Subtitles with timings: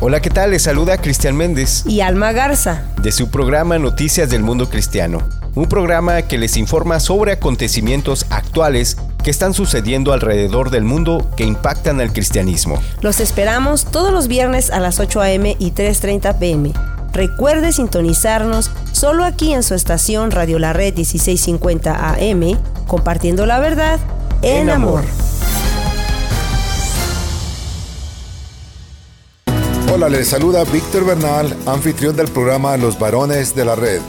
[0.00, 0.50] Hola, ¿qué tal?
[0.50, 5.20] Les saluda Cristian Méndez y Alma Garza de su programa Noticias del Mundo Cristiano,
[5.54, 11.44] un programa que les informa sobre acontecimientos actuales que están sucediendo alrededor del mundo que
[11.44, 12.82] impactan al cristianismo.
[13.02, 15.56] Los esperamos todos los viernes a las 8 a.m.
[15.58, 16.72] y 3.30 p.m.
[17.12, 23.98] Recuerde sintonizarnos solo aquí en su estación Radio La Red 1650 AM, compartiendo la verdad
[24.42, 25.02] en, amor.
[29.92, 34.00] Hola, les saluda Víctor Bernal, anfitrión del programa Los Varones de la Red,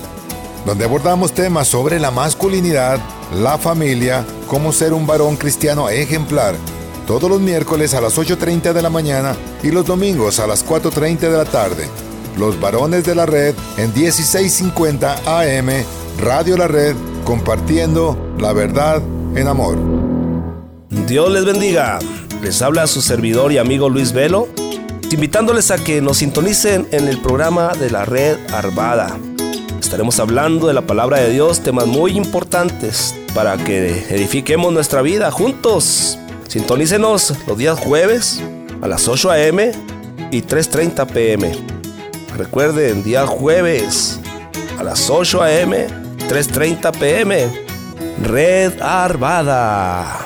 [0.64, 3.00] donde abordamos temas sobre la masculinidad,
[3.34, 6.54] la familia, cómo ser un varón cristiano ejemplar,
[7.08, 11.18] todos los miércoles a las 8.30 de la mañana y los domingos a las 4.30
[11.18, 11.90] de la tarde.
[12.38, 15.70] Los Varones de la Red en 1650 AM,
[16.20, 19.02] Radio La Red, compartiendo la verdad
[19.36, 19.78] en amor.
[21.08, 22.00] Dios les bendiga.
[22.42, 24.48] Les habla su servidor y amigo Luis Velo,
[25.12, 29.16] invitándoles a que nos sintonicen en el programa de la Red Arvada.
[29.80, 35.30] Estaremos hablando de la palabra de Dios, temas muy importantes para que edifiquemos nuestra vida
[35.32, 36.18] juntos.
[36.48, 38.42] Sintonícenos los días jueves
[38.82, 39.72] a las 8 a.m.
[40.32, 41.81] y 3.30 p.m.
[42.42, 44.20] Recuerden, día jueves
[44.80, 45.86] a las 8 a.m.,
[46.28, 47.48] 3.30 p.m.
[48.24, 50.26] Red Arvada.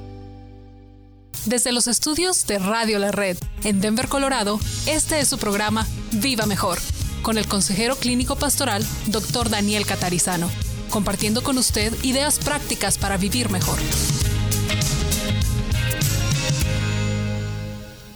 [1.45, 6.45] Desde los estudios de Radio La Red en Denver, Colorado, este es su programa Viva
[6.45, 6.77] Mejor,
[7.23, 9.49] con el consejero clínico pastoral Dr.
[9.49, 10.49] Daniel Catarizano,
[10.91, 13.79] compartiendo con usted ideas prácticas para vivir mejor.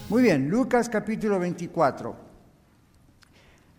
[0.09, 2.15] Muy bien, Lucas capítulo 24.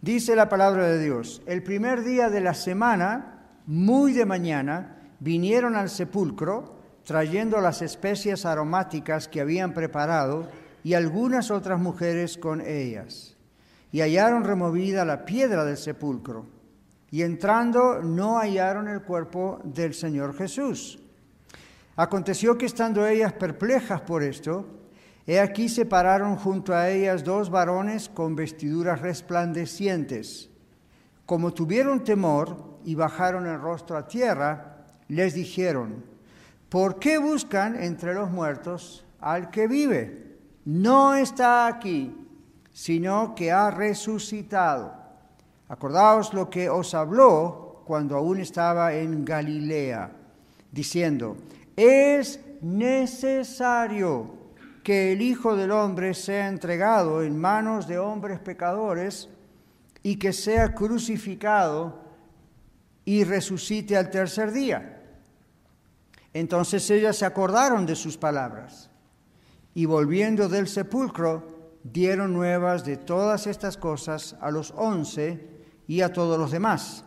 [0.03, 5.77] Dice la palabra de Dios, el primer día de la semana, muy de mañana, vinieron
[5.77, 6.76] al sepulcro,
[7.07, 10.49] trayendo las especias aromáticas que habían preparado
[10.83, 13.37] y algunas otras mujeres con ellas.
[13.93, 16.47] Y hallaron removida la piedra del sepulcro.
[17.13, 20.99] Y entrando no hallaron el cuerpo del Señor Jesús.
[21.95, 24.67] Aconteció que estando ellas perplejas por esto,
[25.29, 30.51] he aquí se pararon junto a ellas dos varones con vestiduras resplandecientes.
[31.25, 36.16] Como tuvieron temor y bajaron el rostro a tierra, les dijeron,
[36.69, 40.37] ¿Por qué buscan entre los muertos al que vive?
[40.65, 42.15] No está aquí,
[42.73, 44.93] sino que ha resucitado.
[45.69, 50.11] Acordaos lo que os habló cuando aún estaba en Galilea,
[50.73, 51.37] diciendo,
[51.77, 54.35] es necesario
[54.83, 59.29] que el Hijo del Hombre sea entregado en manos de hombres pecadores
[60.03, 62.01] y que sea crucificado
[63.05, 64.96] y resucite al tercer día.
[66.39, 68.91] Entonces ellas se acordaron de sus palabras
[69.73, 75.49] y volviendo del sepulcro dieron nuevas de todas estas cosas a los once
[75.87, 77.07] y a todos los demás.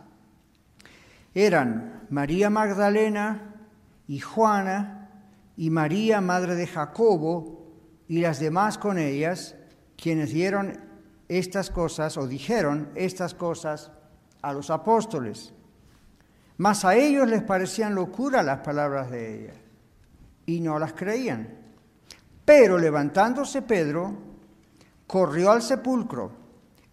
[1.35, 3.53] Eran María Magdalena
[4.07, 5.11] y Juana
[5.55, 7.67] y María, madre de Jacobo,
[8.07, 9.55] y las demás con ellas,
[9.95, 10.79] quienes dieron
[11.27, 13.91] estas cosas o dijeron estas cosas
[14.41, 15.53] a los apóstoles.
[16.59, 19.53] Mas a ellos les parecían locura las palabras de ella.
[20.45, 21.47] y no las creían.
[22.43, 24.17] Pero levantándose Pedro,
[25.05, 26.31] corrió al sepulcro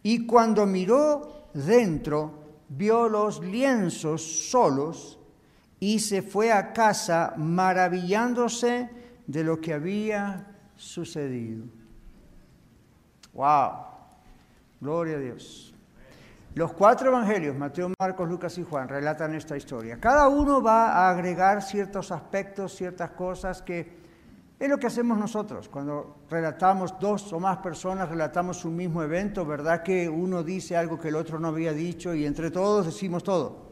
[0.03, 5.19] y cuando miró dentro, vio los lienzos solos
[5.81, 8.91] y se fue a casa maravillándose
[9.27, 11.65] de lo que había sucedido.
[13.33, 13.73] ¡Wow!
[14.83, 15.76] Gloria a Dios.
[16.57, 20.01] Los cuatro evangelios, Mateo, Marcos, Lucas y Juan, relatan esta historia.
[20.01, 23.87] Cada uno va a agregar ciertos aspectos, ciertas cosas que
[24.59, 25.69] es lo que hacemos nosotros.
[25.69, 29.83] Cuando relatamos dos o más personas, relatamos un mismo evento, ¿verdad?
[29.83, 33.67] Que uno dice algo que el otro no había dicho y entre todos decimos todo.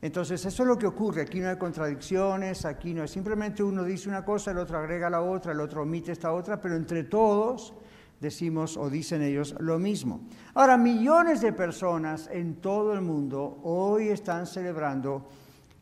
[0.00, 1.22] Entonces, eso es lo que ocurre.
[1.22, 5.10] Aquí no hay contradicciones, aquí no es simplemente uno dice una cosa, el otro agrega
[5.10, 7.74] la otra, el otro omite esta otra, pero entre todos
[8.20, 10.20] decimos o dicen ellos lo mismo.
[10.54, 15.28] Ahora, millones de personas en todo el mundo hoy están celebrando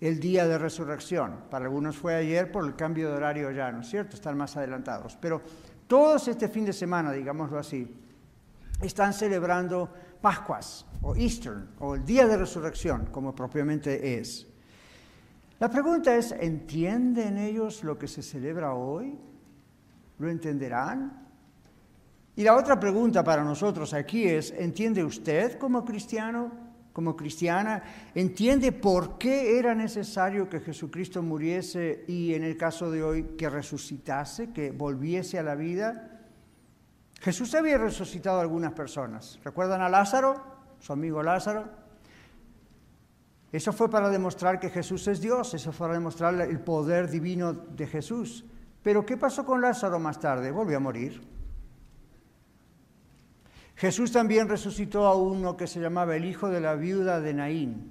[0.00, 1.44] el día de resurrección.
[1.48, 4.16] Para algunos fue ayer por el cambio de horario ya, ¿no es cierto?
[4.16, 5.16] Están más adelantados.
[5.20, 5.40] Pero
[5.86, 7.88] todos este fin de semana, digámoslo así,
[8.80, 9.88] están celebrando
[10.20, 14.46] Pascuas o Easter o el día de resurrección, como propiamente es.
[15.60, 19.16] La pregunta es, ¿entienden ellos lo que se celebra hoy?
[20.18, 21.21] ¿Lo entenderán?
[22.34, 26.50] Y la otra pregunta para nosotros aquí es, ¿entiende usted como cristiano,
[26.92, 27.82] como cristiana,
[28.14, 33.50] entiende por qué era necesario que Jesucristo muriese y en el caso de hoy que
[33.50, 36.20] resucitase, que volviese a la vida?
[37.20, 39.38] Jesús había resucitado a algunas personas.
[39.44, 40.42] ¿Recuerdan a Lázaro,
[40.80, 41.68] su amigo Lázaro?
[43.52, 47.52] Eso fue para demostrar que Jesús es Dios, eso fue para demostrar el poder divino
[47.52, 48.46] de Jesús.
[48.82, 50.50] Pero ¿qué pasó con Lázaro más tarde?
[50.50, 51.20] Volvió a morir.
[53.82, 57.90] Jesús también resucitó a uno que se llamaba el hijo de la viuda de Naín.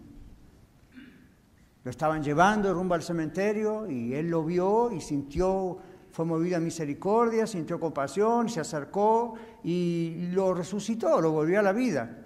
[1.84, 5.80] Lo estaban llevando rumbo al cementerio y él lo vio y sintió,
[6.14, 9.34] fue movido a misericordia, sintió compasión, se acercó
[9.66, 12.26] y lo resucitó, lo volvió a la vida.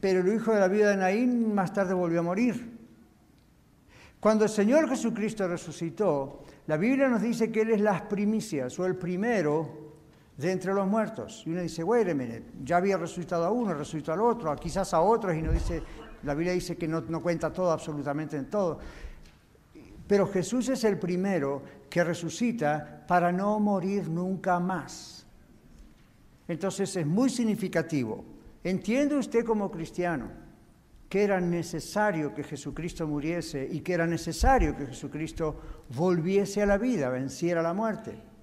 [0.00, 2.78] Pero el hijo de la viuda de Naín más tarde volvió a morir.
[4.18, 8.86] Cuando el Señor Jesucristo resucitó, la Biblia nos dice que Él es las primicias o
[8.86, 9.83] el primero
[10.36, 11.42] de entre los muertos.
[11.46, 15.00] Y uno dice, a minute, ya había resucitado a uno, resucitó al otro, quizás a
[15.00, 15.82] otros, y no dice,
[16.22, 18.78] la Biblia dice que no cuenta todo, absolutamente en todo.
[20.06, 25.26] Pero Jesús es el primero que resucita para no morir nunca más.
[26.46, 28.24] Entonces es muy significativo.
[28.62, 30.28] ¿Entiende usted como cristiano
[31.08, 35.60] que era necesario que Jesucristo muriese y que era necesario que Jesucristo
[35.96, 38.33] volviese a la vida, venciera la muerte?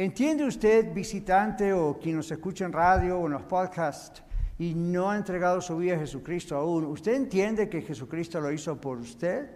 [0.00, 4.22] ¿Entiende usted, visitante o quien nos escucha en radio o en los podcasts
[4.58, 6.86] y no ha entregado su vida a Jesucristo aún?
[6.86, 9.50] ¿Usted entiende que Jesucristo lo hizo por usted?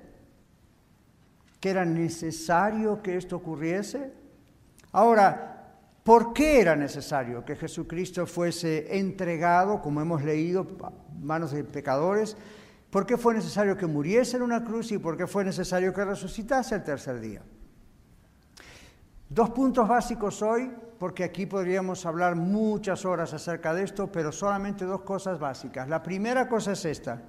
[1.58, 4.12] ¿Que era necesario que esto ocurriese?
[4.92, 10.66] Ahora, ¿por qué era necesario que Jesucristo fuese entregado, como hemos leído,
[11.22, 12.36] manos de pecadores?
[12.90, 16.04] ¿Por qué fue necesario que muriese en una cruz y por qué fue necesario que
[16.04, 17.40] resucitase el tercer día?
[19.34, 24.84] Dos puntos básicos hoy, porque aquí podríamos hablar muchas horas acerca de esto, pero solamente
[24.84, 25.88] dos cosas básicas.
[25.88, 27.20] La primera cosa es esta.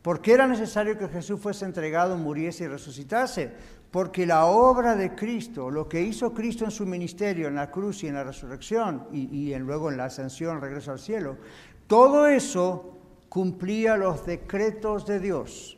[0.00, 3.52] ¿Por qué era necesario que Jesús fuese entregado, muriese y resucitase?
[3.90, 8.02] Porque la obra de Cristo, lo que hizo Cristo en su ministerio, en la cruz
[8.02, 11.36] y en la resurrección, y, luego en la ascensión, regreso al cielo,
[11.86, 12.96] todo eso
[13.28, 15.76] cumplía los decretos de Dios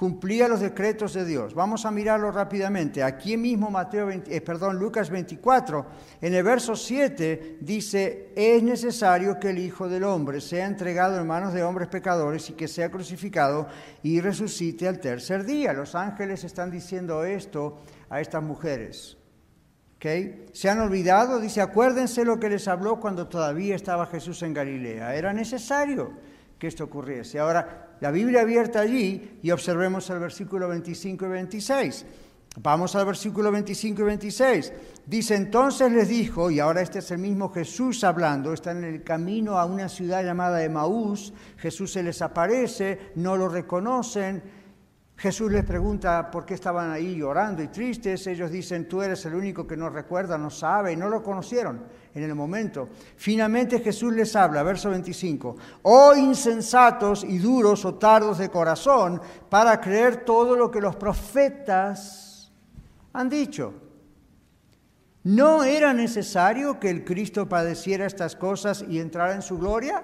[0.00, 1.52] cumplía los decretos de Dios.
[1.52, 3.02] Vamos a mirarlo rápidamente.
[3.02, 5.86] Aquí mismo Mateo eh, perdón, Lucas 24,
[6.22, 11.26] en el verso 7 dice, "Es necesario que el Hijo del hombre sea entregado en
[11.26, 13.68] manos de hombres pecadores y que sea crucificado
[14.02, 17.76] y resucite al tercer día." Los ángeles están diciendo esto
[18.08, 19.18] a estas mujeres.
[19.96, 20.46] ¿Okay?
[20.54, 25.14] Se han olvidado, dice, acuérdense lo que les habló cuando todavía estaba Jesús en Galilea.
[25.14, 26.14] Era necesario
[26.58, 27.38] que esto ocurriese.
[27.38, 32.06] Ahora, la Biblia abierta allí y observemos el versículo 25 y 26.
[32.56, 34.72] Vamos al versículo 25 y 26.
[35.06, 39.04] Dice, entonces les dijo, y ahora este es el mismo Jesús hablando, está en el
[39.04, 44.42] camino a una ciudad llamada Emaús, Jesús se les aparece, no lo reconocen,
[45.16, 48.26] Jesús les pregunta por qué estaban ahí llorando y tristes.
[48.26, 51.84] Ellos dicen, tú eres el único que no recuerda, no sabe, y no lo conocieron
[52.14, 52.88] en el momento.
[53.16, 59.80] Finalmente Jesús les habla, verso 25, oh insensatos y duros o tardos de corazón para
[59.80, 62.52] creer todo lo que los profetas
[63.12, 63.74] han dicho.
[65.22, 70.02] ¿No era necesario que el Cristo padeciera estas cosas y entrara en su gloria?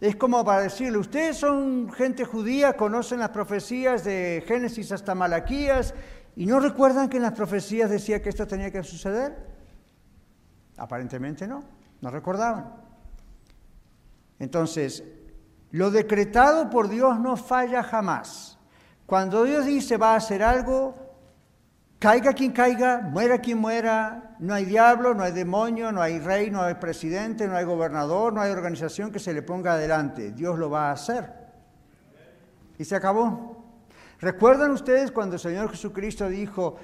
[0.00, 5.92] Es como para decirle, ustedes son gente judía, conocen las profecías de Génesis hasta Malaquías
[6.38, 9.34] ¿Y no recuerdan que en las profecías decía que esto tenía que suceder?
[10.78, 11.62] Aparentemente no,
[12.00, 12.72] no recordaban.
[14.38, 15.02] Entonces,
[15.70, 18.58] lo decretado por Dios no falla jamás.
[19.06, 20.94] Cuando Dios dice va a hacer algo,
[21.98, 26.50] caiga quien caiga, muera quien muera, no hay diablo, no hay demonio, no hay rey,
[26.50, 30.32] no hay presidente, no hay gobernador, no hay organización que se le ponga adelante.
[30.32, 31.32] Dios lo va a hacer.
[32.78, 33.64] Y se acabó.
[34.20, 36.76] ¿Recuerdan ustedes cuando el Señor Jesucristo dijo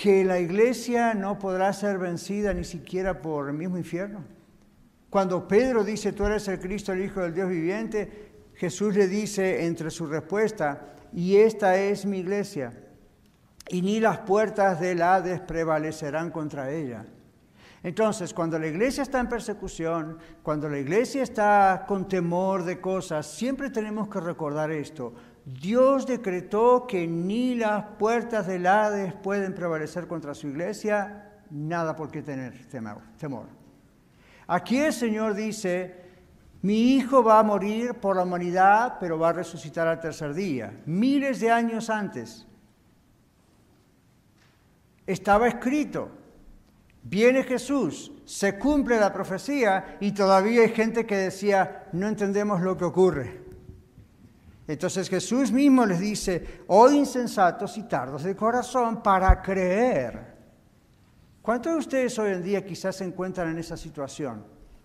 [0.00, 4.24] que la iglesia no podrá ser vencida ni siquiera por el mismo infierno?
[5.10, 9.66] Cuando Pedro dice, tú eres el Cristo, el Hijo del Dios viviente, Jesús le dice
[9.66, 12.72] entre su respuesta, y esta es mi iglesia,
[13.68, 17.04] y ni las puertas del Hades prevalecerán contra ella.
[17.82, 23.26] Entonces, cuando la iglesia está en persecución, cuando la iglesia está con temor de cosas,
[23.26, 25.12] siempre tenemos que recordar esto.
[25.58, 32.10] Dios decretó que ni las puertas del Hades pueden prevalecer contra su iglesia, nada por
[32.10, 33.48] qué tener temor.
[34.46, 36.00] Aquí el Señor dice,
[36.62, 40.82] mi hijo va a morir por la humanidad, pero va a resucitar al tercer día.
[40.86, 42.46] Miles de años antes
[45.06, 46.10] estaba escrito,
[47.02, 52.76] viene Jesús, se cumple la profecía y todavía hay gente que decía, no entendemos lo
[52.76, 53.39] que ocurre.
[54.70, 60.36] Entonces Jesús mismo les dice, oh insensatos y tardos de corazón para creer.
[61.42, 64.44] ¿Cuántos de ustedes hoy en día quizás se encuentran en esa situación?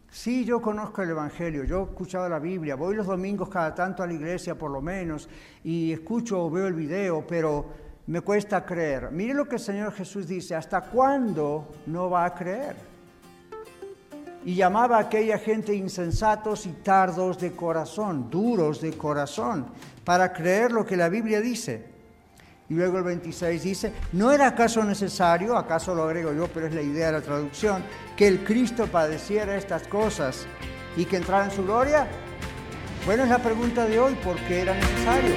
[0.10, 4.02] Sí, yo conozco el Evangelio, yo he escuchado la Biblia, voy los domingos cada tanto
[4.02, 5.30] a la iglesia por lo menos
[5.64, 7.68] y escucho o veo el video, pero
[8.08, 9.12] me cuesta creer.
[9.12, 12.95] Mire lo que el Señor Jesús dice, ¿hasta cuándo no va a creer?
[14.46, 19.66] Y llamaba a aquella gente insensatos y tardos de corazón, duros de corazón,
[20.04, 21.84] para creer lo que la Biblia dice.
[22.70, 26.76] Y luego el 26 dice, ¿no era acaso necesario, acaso lo agrego yo, pero es
[26.76, 27.84] la idea de la traducción,
[28.16, 30.46] que el Cristo padeciera estas cosas
[30.96, 32.08] y que entrara en su gloria?
[33.06, 35.36] Bueno, es la pregunta de hoy, ¿por qué era necesario?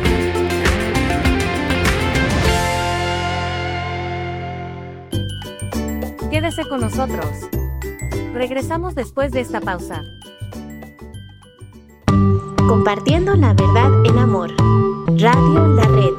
[6.30, 7.57] Quédese con nosotros.
[8.38, 10.04] Regresamos después de esta pausa.
[12.68, 14.54] Compartiendo la verdad en amor.
[15.20, 16.12] Radio La Red.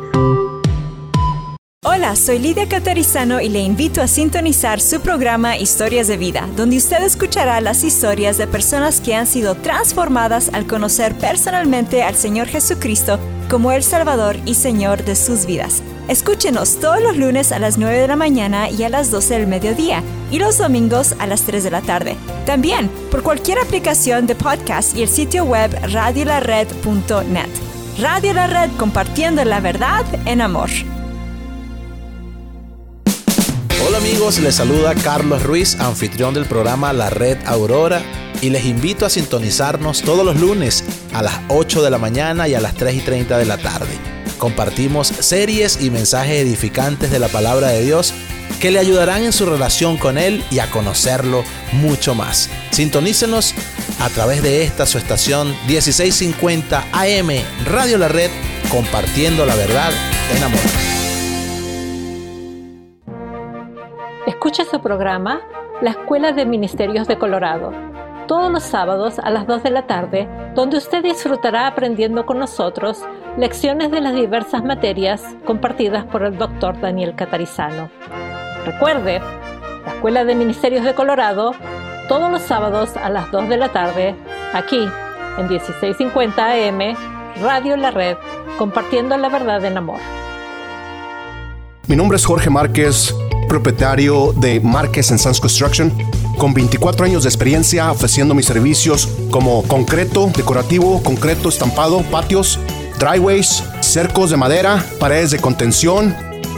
[1.85, 6.75] Hola, soy Lidia Catarizano y le invito a sintonizar su programa Historias de Vida, donde
[6.75, 12.47] usted escuchará las historias de personas que han sido transformadas al conocer personalmente al Señor
[12.47, 13.17] Jesucristo
[13.49, 15.81] como el Salvador y Señor de sus vidas.
[16.09, 19.45] Escúchenos todos los lunes a las 9 de la mañana y a las 12 del
[19.45, 20.01] mediodía
[20.31, 22.15] y los domingos a las 3 de la tarde.
[22.47, 27.49] También por cualquier aplicación de podcast y el sitio web radiolared.net.
[27.99, 30.71] Radio La Red compartiendo la verdad en amor.
[33.85, 38.01] Hola amigos, les saluda Carlos Ruiz, anfitrión del programa La Red Aurora
[38.41, 42.55] y les invito a sintonizarnos todos los lunes a las 8 de la mañana y
[42.55, 44.18] a las 3 y 30 de la tarde.
[44.39, 48.13] Compartimos series y mensajes edificantes de la palabra de Dios
[48.61, 51.43] que le ayudarán en su relación con Él y a conocerlo
[51.73, 52.49] mucho más.
[52.71, 53.53] Sintonícenos
[53.99, 57.29] a través de esta su estación 1650 AM
[57.65, 58.31] Radio La Red,
[58.71, 59.91] compartiendo la verdad
[60.35, 60.59] en amor.
[64.25, 65.41] Escucha su programa
[65.81, 67.73] La Escuela de Ministerios de Colorado
[68.29, 73.01] todos los sábados a las 2 de la tarde, donde usted disfrutará aprendiendo con nosotros
[73.37, 77.89] lecciones de las diversas materias compartidas por el doctor Daniel Catarizano.
[78.65, 79.19] Recuerde,
[79.85, 81.53] la Escuela de Ministerios de Colorado,
[82.07, 84.15] todos los sábados a las 2 de la tarde,
[84.53, 84.87] aquí
[85.37, 86.95] en 1650 AM,
[87.41, 88.17] Radio La Red,
[88.57, 89.99] compartiendo la verdad en amor.
[91.87, 93.15] Mi nombre es Jorge Márquez,
[93.47, 95.91] propietario de Márquez Sans Construction
[96.37, 102.59] con 24 años de experiencia ofreciendo mis servicios como concreto decorativo, concreto estampado, patios,
[102.99, 106.15] driveways, cercos de madera, paredes de contención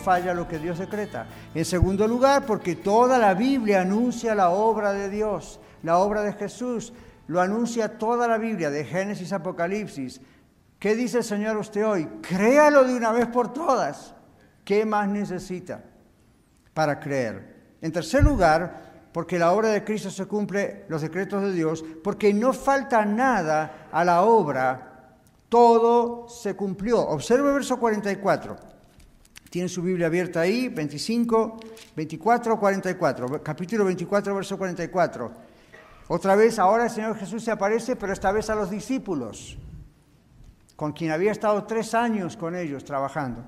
[0.01, 1.27] Falla lo que Dios decreta.
[1.53, 6.33] En segundo lugar, porque toda la Biblia anuncia la obra de Dios, la obra de
[6.33, 6.93] Jesús.
[7.27, 10.19] Lo anuncia toda la Biblia, de Génesis a Apocalipsis.
[10.79, 12.05] ¿Qué dice el Señor usted hoy?
[12.21, 14.13] Créalo de una vez por todas.
[14.65, 15.83] ¿Qué más necesita
[16.73, 17.75] para creer?
[17.81, 22.33] En tercer lugar, porque la obra de Cristo se cumple los decretos de Dios, porque
[22.33, 24.91] no falta nada a la obra
[25.51, 27.01] todo se cumplió.
[27.01, 28.55] Observe el verso 44.
[29.51, 31.59] Tiene su Biblia abierta ahí, 25,
[31.93, 33.43] 24, 44.
[33.43, 35.31] Capítulo 24, verso 44.
[36.07, 39.57] Otra vez, ahora el Señor Jesús se aparece, pero esta vez a los discípulos,
[40.77, 43.43] con quien había estado tres años con ellos trabajando.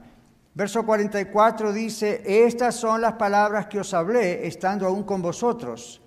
[0.54, 6.02] Verso 44 dice, estas son las palabras que os hablé estando aún con vosotros,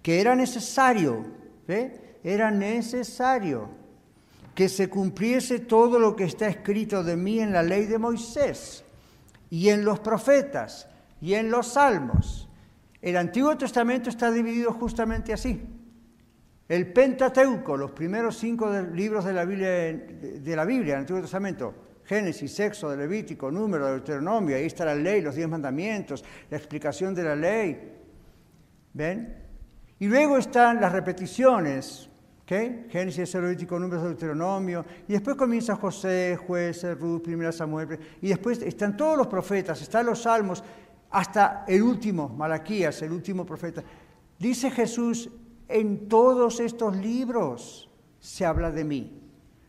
[0.00, 1.26] que era necesario,
[1.66, 2.18] ¿ve?
[2.22, 3.68] Era necesario
[4.54, 8.84] que se cumpliese todo lo que está escrito de mí en la ley de Moisés
[9.50, 10.88] y en los profetas
[11.20, 12.48] y en los salmos.
[13.02, 15.62] El Antiguo Testamento está dividido justamente así.
[16.68, 23.50] El Pentateuco, los primeros cinco libros de la Biblia, el Antiguo Testamento, Génesis, Éxodo, Levítico,
[23.50, 27.92] Número, Deuteronomio, ahí está la ley, los diez mandamientos, la explicación de la ley.
[28.92, 29.36] ¿Ven?
[29.98, 32.09] Y luego están las repeticiones,
[32.50, 38.96] Génesis, Levítico, Números, Deuteronomio, y después comienza José, Jueces, Ruth, Primera Samuel, y después están
[38.96, 40.64] todos los profetas, están los salmos,
[41.10, 43.84] hasta el último, Malaquías, el último profeta.
[44.36, 45.30] Dice Jesús,
[45.68, 49.22] en todos estos libros se habla de mí.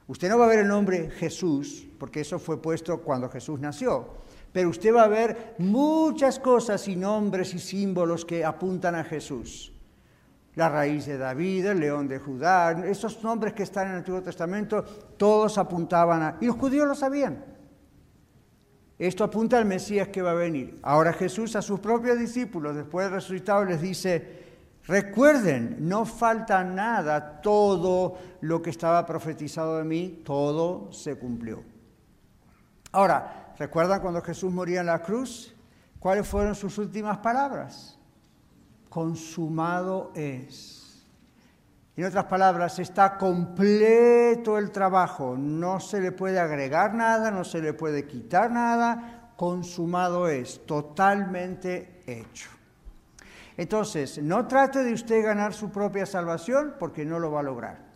[0.07, 4.07] Usted no va a ver el nombre Jesús, porque eso fue puesto cuando Jesús nació,
[4.51, 9.70] pero usted va a ver muchas cosas y nombres y símbolos que apuntan a Jesús
[10.55, 14.21] la raíz de David, el león de Judá, esos nombres que están en el Antiguo
[14.21, 14.83] Testamento,
[15.17, 16.37] todos apuntaban a...
[16.41, 17.43] Y los judíos lo sabían.
[18.99, 20.79] Esto apunta al Mesías que va a venir.
[20.83, 24.43] Ahora Jesús a sus propios discípulos, después de resucitado, les dice,
[24.85, 31.63] recuerden, no falta nada, todo lo que estaba profetizado de mí, todo se cumplió.
[32.91, 35.55] Ahora, ¿recuerdan cuando Jesús moría en la cruz?
[35.97, 37.97] ¿Cuáles fueron sus últimas palabras?
[38.91, 41.07] Consumado es.
[41.95, 47.61] En otras palabras, está completo el trabajo, no se le puede agregar nada, no se
[47.61, 52.49] le puede quitar nada, consumado es, totalmente hecho.
[53.55, 57.91] Entonces, no trate de usted ganar su propia salvación porque no lo va a lograr.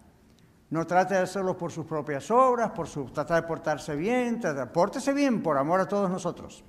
[0.70, 4.40] No trate de hacerlo por sus propias obras, por su, tratar de portarse bien,
[4.74, 6.64] pórtese bien por amor a todos nosotros.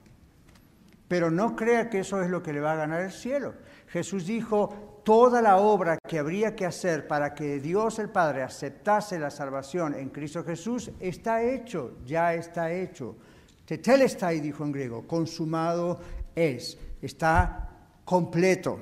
[1.07, 3.55] Pero no crea que eso es lo que le va a ganar el cielo.
[3.97, 9.19] Jesús dijo, toda la obra que habría que hacer para que Dios el Padre aceptase
[9.19, 13.17] la salvación en Cristo Jesús está hecho, ya está hecho.
[13.65, 15.99] Tetelestai dijo en griego, consumado
[16.35, 17.71] es, está
[18.05, 18.79] completo.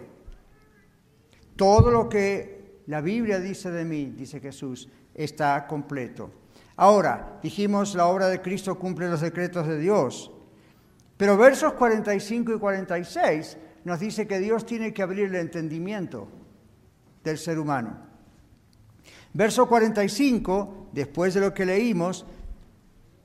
[1.54, 6.28] Todo lo que la Biblia dice de mí, dice Jesús, está completo.
[6.74, 10.32] Ahora, dijimos, la obra de Cristo cumple los decretos de Dios.
[11.16, 16.28] Pero versos 45 y 46 nos dice que Dios tiene que abrir el entendimiento
[17.22, 17.98] del ser humano.
[19.32, 22.24] Verso 45, después de lo que leímos,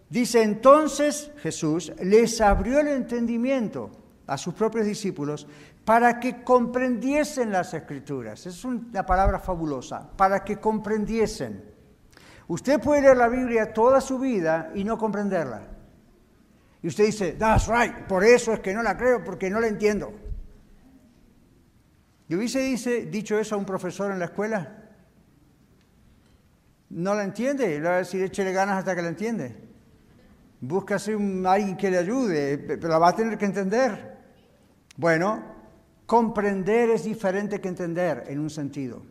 [0.09, 3.91] dice entonces Jesús les abrió el entendimiento
[4.27, 5.47] a sus propios discípulos
[5.85, 8.45] para que comprendiesen las escrituras.
[8.45, 11.63] Es una palabra fabulosa, para que comprendiesen.
[12.47, 15.67] Usted puede leer la Biblia toda su vida y no comprenderla.
[16.81, 19.67] Y usted dice, that's right, por eso es que no la creo, porque no la
[19.67, 20.28] entiendo.
[22.29, 24.85] ¿Y hubiese dice, dicho eso a un profesor en la escuela?
[26.91, 29.55] No la entiende, le va a decir, échele ganas hasta que la entiende.
[30.61, 34.17] Búscase un, alguien que le ayude, pero la va a tener que entender.
[34.95, 35.43] Bueno,
[36.05, 39.01] comprender es diferente que entender en un sentido.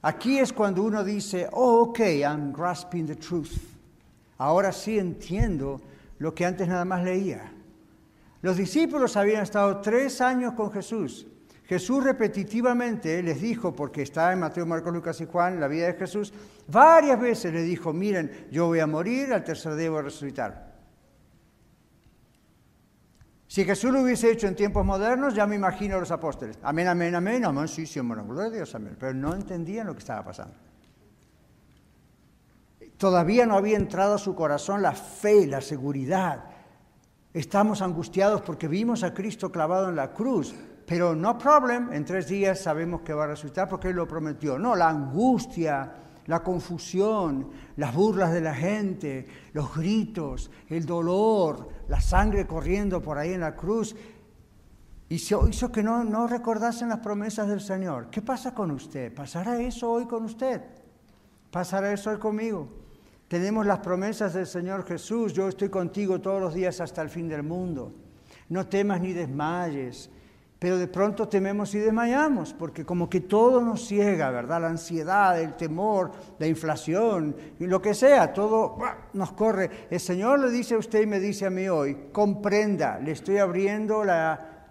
[0.00, 3.58] Aquí es cuando uno dice, oh, ok, I'm grasping the truth.
[4.38, 5.82] Ahora sí entiendo
[6.18, 7.52] lo que antes nada más leía.
[8.40, 11.26] Los discípulos habían estado tres años con Jesús.
[11.68, 15.94] Jesús repetitivamente les dijo, porque está en Mateo, Marcos, Lucas y Juan, la vida de
[15.94, 16.32] Jesús,
[16.66, 20.78] varias veces le dijo, miren, yo voy a morir, al tercer día voy a resucitar.
[23.46, 26.58] Si Jesús lo hubiese hecho en tiempos modernos, ya me imagino a los apóstoles.
[26.62, 28.96] Amén, amén, amén, amén, sí, sí, amén, gloria a Dios, amén.
[28.98, 30.54] Pero no entendían lo que estaba pasando.
[32.96, 36.44] Todavía no había entrado a su corazón la fe, la seguridad.
[37.34, 40.54] Estamos angustiados porque vimos a Cristo clavado en la cruz,
[40.88, 44.58] pero no problem, en tres días sabemos que va a resucitar porque Él lo prometió.
[44.58, 45.92] No, la angustia,
[46.24, 53.18] la confusión, las burlas de la gente, los gritos, el dolor, la sangre corriendo por
[53.18, 53.94] ahí en la cruz,
[55.10, 58.08] hizo, hizo que no recordasen las promesas del Señor.
[58.08, 59.14] ¿Qué pasa con usted?
[59.14, 60.62] ¿Pasará eso hoy con usted?
[61.50, 62.66] ¿Pasará eso hoy conmigo?
[63.28, 67.28] Tenemos las promesas del Señor Jesús, yo estoy contigo todos los días hasta el fin
[67.28, 67.92] del mundo.
[68.48, 70.10] No temas ni desmayes.
[70.58, 74.60] Pero de pronto tememos y desmayamos, porque como que todo nos ciega, ¿verdad?
[74.62, 78.76] La ansiedad, el temor, la inflación, lo que sea, todo
[79.12, 79.86] nos corre.
[79.88, 83.38] El Señor le dice a usted y me dice a mí hoy, comprenda, le estoy
[83.38, 84.66] abriendo la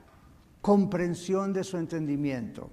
[0.60, 2.70] comprensión de su entendimiento.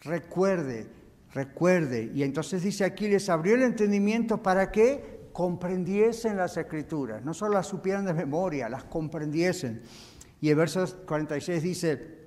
[0.00, 0.88] Recuerde,
[1.34, 2.10] recuerde.
[2.14, 7.52] Y entonces dice aquí, les abrió el entendimiento para que comprendiesen las escrituras, no solo
[7.52, 9.82] las supieran de memoria, las comprendiesen.
[10.40, 12.25] Y el verso 46 dice,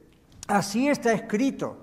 [0.50, 1.78] Así está escrito.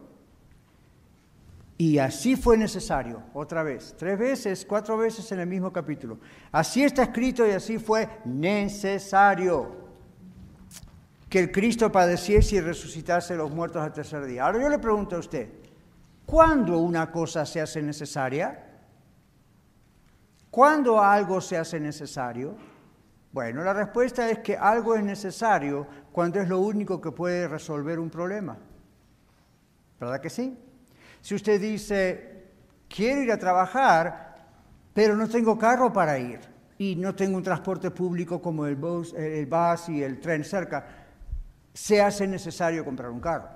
[1.78, 6.18] Y así fue necesario, otra vez, tres veces, cuatro veces en el mismo capítulo.
[6.50, 9.86] Así está escrito y así fue necesario
[11.28, 14.46] que el Cristo padeciese y resucitase los muertos al tercer día.
[14.46, 15.48] Ahora yo le pregunto a usted,
[16.24, 18.64] ¿cuándo una cosa se hace necesaria?
[20.50, 22.56] ¿Cuándo algo se hace necesario?
[23.36, 27.98] Bueno, la respuesta es que algo es necesario cuando es lo único que puede resolver
[27.98, 28.56] un problema.
[30.00, 30.58] ¿Verdad que sí?
[31.20, 32.46] Si usted dice,
[32.88, 34.38] quiero ir a trabajar,
[34.94, 36.40] pero no tengo carro para ir
[36.78, 40.86] y no tengo un transporte público como el bus, el bus y el tren cerca,
[41.74, 43.50] se hace necesario comprar un carro.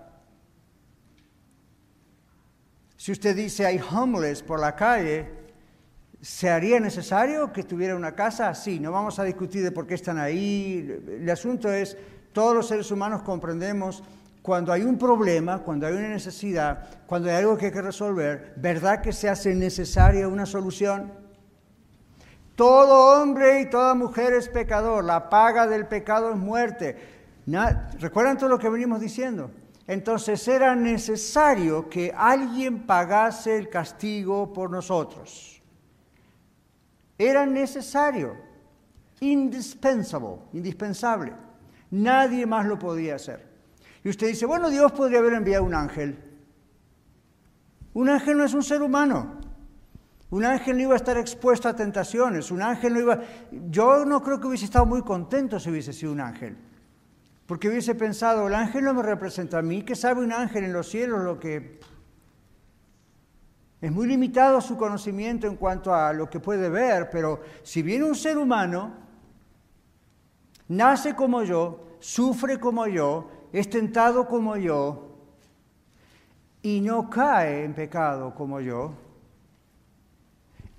[2.99, 5.40] Si usted dice hay homeless por la calle,
[6.23, 8.55] ¿Se haría necesario que tuviera una casa?
[8.55, 11.03] Sí, no vamos a discutir de por qué están ahí.
[11.09, 11.97] El asunto es,
[12.33, 14.03] todos los seres humanos comprendemos
[14.43, 18.53] cuando hay un problema, cuando hay una necesidad, cuando hay algo que hay que resolver,
[18.57, 21.13] ¿verdad que se hace necesaria una solución?
[22.55, 26.97] Todo hombre y toda mujer es pecador, la paga del pecado es muerte.
[27.99, 29.51] ¿Recuerdan todo lo que venimos diciendo?
[29.87, 35.60] Entonces era necesario que alguien pagase el castigo por nosotros.
[37.21, 38.35] Era necesario,
[39.21, 41.35] indispensable, indispensable.
[41.91, 43.47] Nadie más lo podía hacer.
[44.03, 46.19] Y usted dice, bueno, Dios podría haber enviado un ángel.
[47.93, 49.39] Un ángel no es un ser humano.
[50.31, 52.51] Un ángel no iba a estar expuesto a tentaciones.
[52.51, 53.21] Un ángel no iba...
[53.69, 56.57] Yo no creo que hubiese estado muy contento si hubiese sido un ángel.
[57.45, 59.83] Porque hubiese pensado, el ángel no me representa a mí.
[59.83, 61.81] ¿Qué sabe un ángel en los cielos lo que
[63.81, 68.05] es muy limitado su conocimiento en cuanto a lo que puede ver, pero si viene
[68.05, 68.93] un ser humano,
[70.69, 75.17] nace como yo, sufre como yo, es tentado como yo
[76.63, 78.93] y no cae en pecado como yo,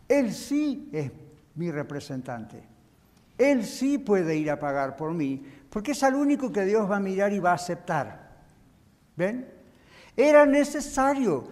[0.07, 1.11] él sí es
[1.55, 2.61] mi representante.
[3.37, 6.97] Él sí puede ir a pagar por mí, porque es al único que Dios va
[6.97, 8.29] a mirar y va a aceptar.
[9.15, 9.49] ¿Ven?
[10.15, 11.47] Era necesario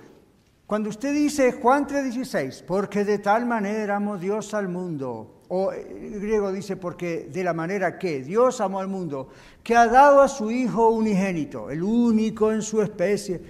[0.70, 6.20] cuando usted dice Juan 3:16, porque de tal manera amó Dios al mundo, o el
[6.20, 9.30] griego dice porque de la manera que Dios amó al mundo,
[9.64, 13.42] que ha dado a su Hijo unigénito, el único en su especie,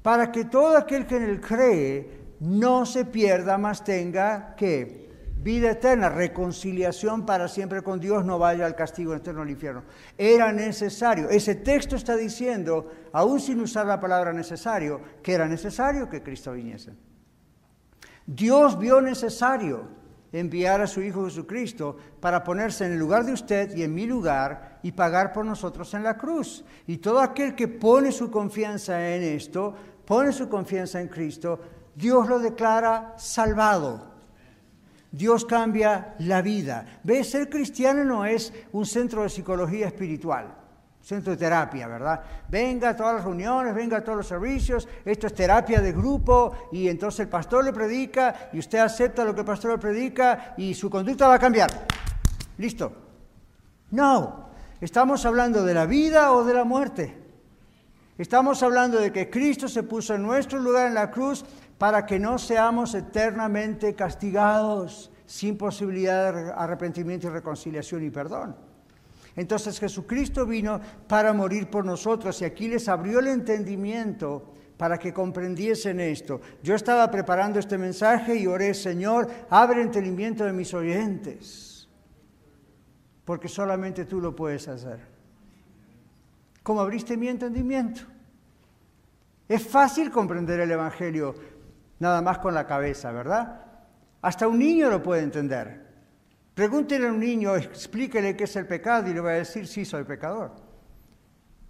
[0.00, 5.09] para que todo aquel que en él cree no se pierda, más tenga que
[5.42, 9.84] vida eterna, reconciliación para siempre con Dios, no vaya al castigo eterno al infierno.
[10.18, 11.30] Era necesario.
[11.30, 16.52] Ese texto está diciendo, aún sin usar la palabra necesario, que era necesario que Cristo
[16.52, 16.92] viniese.
[18.26, 19.88] Dios vio necesario
[20.32, 24.06] enviar a su Hijo Jesucristo para ponerse en el lugar de usted y en mi
[24.06, 26.64] lugar y pagar por nosotros en la cruz.
[26.86, 29.74] Y todo aquel que pone su confianza en esto,
[30.04, 31.60] pone su confianza en Cristo,
[31.94, 34.09] Dios lo declara salvado.
[35.12, 37.00] Dios cambia la vida.
[37.02, 37.30] ¿Ves?
[37.30, 40.60] Ser cristiano no es un centro de psicología espiritual
[41.02, 42.20] centro de terapia, ¿verdad?
[42.48, 46.68] Venga a todas las reuniones, venga a todos los servicios, esto es terapia de grupo
[46.72, 50.54] y entonces el pastor le predica y usted acepta lo que el pastor le predica
[50.56, 51.86] y su conducta va a cambiar.
[52.58, 52.92] Listo.
[53.90, 57.16] No, estamos hablando de la vida o de la muerte.
[58.18, 61.44] Estamos hablando de que Cristo se puso en nuestro lugar en la cruz
[61.80, 68.54] para que no seamos eternamente castigados sin posibilidad de arrepentimiento y reconciliación y perdón.
[69.34, 75.14] Entonces Jesucristo vino para morir por nosotros y aquí les abrió el entendimiento para que
[75.14, 76.42] comprendiesen esto.
[76.62, 81.88] Yo estaba preparando este mensaje y oré, Señor, abre el entendimiento de mis oyentes,
[83.24, 85.00] porque solamente tú lo puedes hacer.
[86.62, 88.02] ¿Cómo abriste mi entendimiento?
[89.48, 91.34] Es fácil comprender el Evangelio
[92.00, 93.60] nada más con la cabeza, ¿verdad?
[94.22, 95.88] Hasta un niño lo puede entender.
[96.54, 99.84] Pregúntele a un niño, explíquele qué es el pecado y le va a decir, sí,
[99.84, 100.52] soy pecador.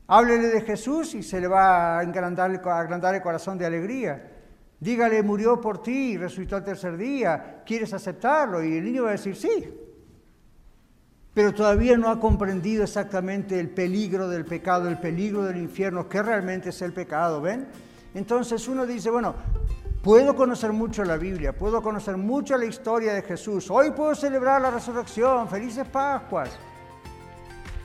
[0.06, 4.32] Háblele de Jesús y se le va a agrandar, el corazón de alegría.
[4.80, 8.64] Dígale, murió por ti y resucitó al tercer día, ¿quieres aceptarlo?
[8.64, 9.72] Y el niño va a decir, sí.
[11.34, 16.22] Pero todavía no ha comprendido exactamente el peligro del pecado, el peligro del infierno, qué
[16.22, 17.68] realmente es el pecado, ¿ven?
[18.14, 19.36] Entonces uno dice, bueno,
[20.02, 23.70] Puedo conocer mucho la Biblia, puedo conocer mucho la historia de Jesús.
[23.70, 26.48] Hoy puedo celebrar la resurrección, felices Pascuas.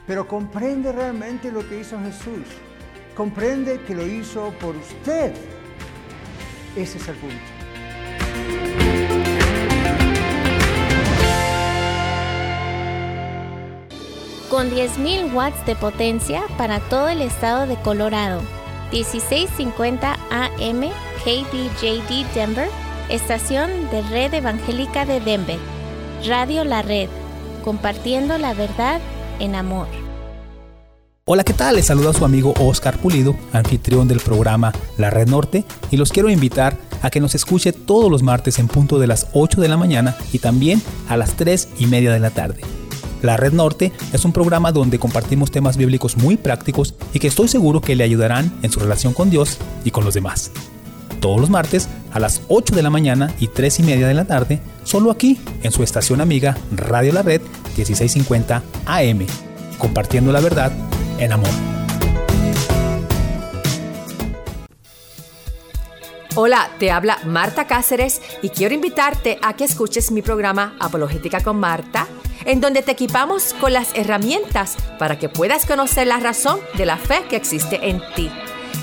[0.08, 2.48] Pero comprende realmente lo que hizo Jesús.
[3.18, 5.34] Comprende que lo hizo por usted.
[6.78, 7.36] Ese es el punto.
[14.50, 18.42] Con 10.000 watts de potencia para todo el estado de Colorado.
[18.94, 20.92] 1650 AM
[21.26, 22.68] KBJD Denver,
[23.10, 25.58] estación de Red Evangélica de Denver.
[26.28, 27.10] Radio La Red,
[27.64, 29.02] compartiendo la verdad
[29.40, 29.88] en amor.
[31.26, 31.78] Hola, ¿qué tal?
[31.78, 36.30] Les saluda su amigo Oscar Pulido, anfitrión del programa La Red Norte, y los quiero
[36.30, 39.78] invitar a que nos escuche todos los martes en punto de las 8 de la
[39.78, 42.62] mañana y también a las 3 y media de la tarde.
[43.24, 47.48] La Red Norte es un programa donde compartimos temas bíblicos muy prácticos y que estoy
[47.48, 50.52] seguro que le ayudarán en su relación con Dios y con los demás
[51.20, 54.26] todos los martes a las 8 de la mañana y 3 y media de la
[54.26, 57.42] tarde, solo aquí en su estación amiga Radio La Red
[57.76, 59.26] 1650 AM,
[59.78, 60.72] compartiendo la verdad
[61.20, 61.50] en amor.
[66.38, 71.58] Hola, te habla Marta Cáceres y quiero invitarte a que escuches mi programa Apologética con
[71.58, 72.08] Marta,
[72.44, 76.98] en donde te equipamos con las herramientas para que puedas conocer la razón de la
[76.98, 78.30] fe que existe en ti.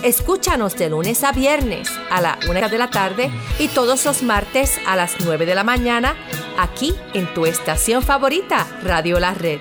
[0.02, 4.80] Escúchanos de lunes a viernes a la una de la tarde y todos los martes
[4.84, 6.16] a las 9 de la mañana
[6.58, 9.60] aquí en tu estación favorita, Radio La Red.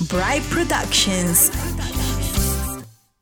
[0.00, 1.50] Bright Productions.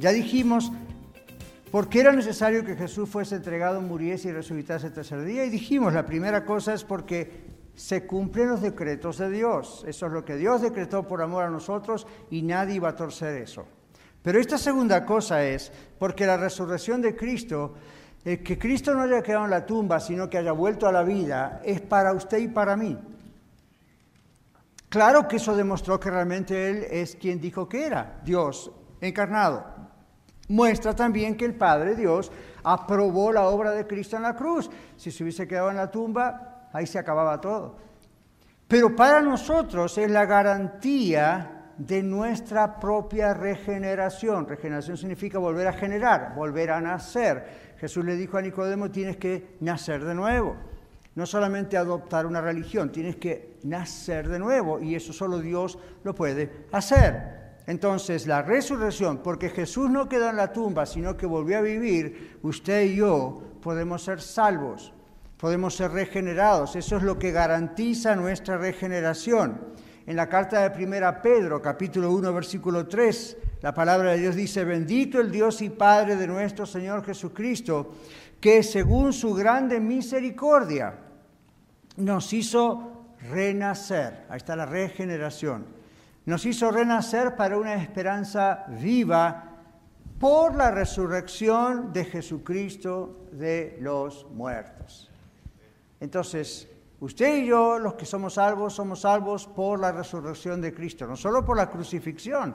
[0.00, 0.72] Ya dijimos
[1.70, 5.44] por qué era necesario que Jesús fuese entregado, muriese y resucitase el tercer día.
[5.44, 9.84] Y dijimos, la primera cosa es porque se cumplen los decretos de Dios.
[9.86, 13.40] Eso es lo que Dios decretó por amor a nosotros y nadie va a torcer
[13.40, 13.66] eso.
[14.22, 17.74] Pero esta segunda cosa es porque la resurrección de Cristo,
[18.24, 21.04] el que Cristo no haya quedado en la tumba, sino que haya vuelto a la
[21.04, 22.98] vida, es para usted y para mí.
[24.88, 29.64] Claro que eso demostró que realmente Él es quien dijo que era, Dios encarnado.
[30.48, 34.70] Muestra también que el Padre Dios aprobó la obra de Cristo en la cruz.
[34.96, 37.76] Si se hubiese quedado en la tumba, ahí se acababa todo.
[38.68, 44.46] Pero para nosotros es la garantía de nuestra propia regeneración.
[44.46, 47.74] Regeneración significa volver a generar, volver a nacer.
[47.78, 50.56] Jesús le dijo a Nicodemo, tienes que nacer de nuevo.
[51.14, 56.14] No solamente adoptar una religión, tienes que nacer de nuevo y eso solo Dios lo
[56.14, 57.36] puede hacer.
[57.66, 62.38] Entonces, la resurrección, porque Jesús no quedó en la tumba, sino que volvió a vivir,
[62.42, 64.92] usted y yo podemos ser salvos
[65.36, 66.76] podemos ser regenerados.
[66.76, 69.60] Eso es lo que garantiza nuestra regeneración.
[70.06, 74.64] En la carta de Primera Pedro, capítulo 1, versículo 3, la palabra de Dios dice,
[74.64, 77.94] bendito el Dios y Padre de nuestro Señor Jesucristo,
[78.40, 80.94] que según su grande misericordia
[81.96, 84.26] nos hizo renacer.
[84.28, 85.66] Ahí está la regeneración.
[86.26, 89.56] Nos hizo renacer para una esperanza viva
[90.18, 95.05] por la resurrección de Jesucristo de los muertos.
[96.00, 96.68] Entonces,
[97.00, 101.16] usted y yo, los que somos salvos, somos salvos por la resurrección de Cristo, no
[101.16, 102.54] solo por la crucifixión,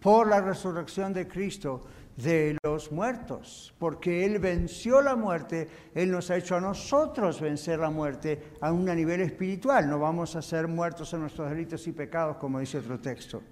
[0.00, 1.82] por la resurrección de Cristo
[2.16, 7.78] de los muertos, porque Él venció la muerte, Él nos ha hecho a nosotros vencer
[7.78, 11.92] la muerte a un nivel espiritual, no vamos a ser muertos en nuestros delitos y
[11.92, 13.42] pecados, como dice otro texto.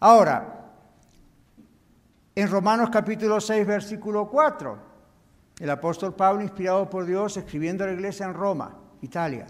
[0.00, 0.72] Ahora,
[2.34, 4.93] en Romanos capítulo 6, versículo 4,
[5.58, 9.46] el apóstol Pablo, inspirado por Dios, escribiendo a la iglesia en Roma, Italia,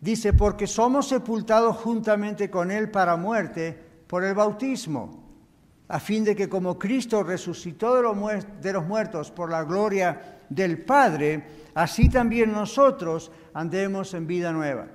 [0.00, 5.24] dice, porque somos sepultados juntamente con Él para muerte por el bautismo,
[5.88, 11.46] a fin de que como Cristo resucitó de los, muertos por la gloria del Padre,
[11.74, 14.86] así también nosotros andemos en vida nueva.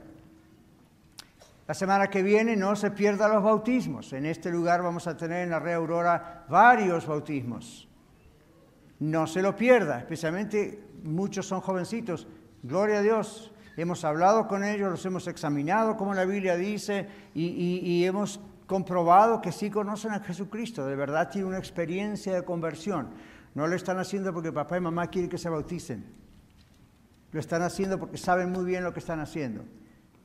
[1.68, 4.12] La semana que viene no se pierdan los bautismos.
[4.12, 7.88] En este lugar vamos a tener en la Red Aurora varios bautismos.
[9.02, 12.28] No se lo pierda, especialmente muchos son jovencitos.
[12.62, 13.52] Gloria a Dios.
[13.76, 19.52] Hemos hablado con ellos, los hemos examinado, como la Biblia dice, y, hemos comprobado que
[19.52, 23.10] sí conocen a Jesucristo, de verdad tienen una experiencia de conversión.
[23.56, 26.06] No lo están haciendo porque papá y mamá quieren que se bauticen.
[27.32, 29.64] Lo están haciendo porque saben muy bien lo que están haciendo.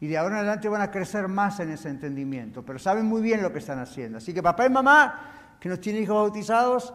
[0.00, 3.22] Y de ahora en adelante van a crecer más en ese entendimiento, pero saben muy
[3.22, 4.18] bien lo que están haciendo.
[4.18, 6.92] Así que papá y mamá que nos tienen hijos bautizados,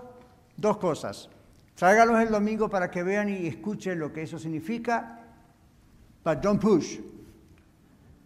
[0.57, 1.30] dos cosas.
[1.75, 5.19] Tráigalos el domingo para que vean y escuchen lo que eso significa.
[6.23, 6.99] But don't push.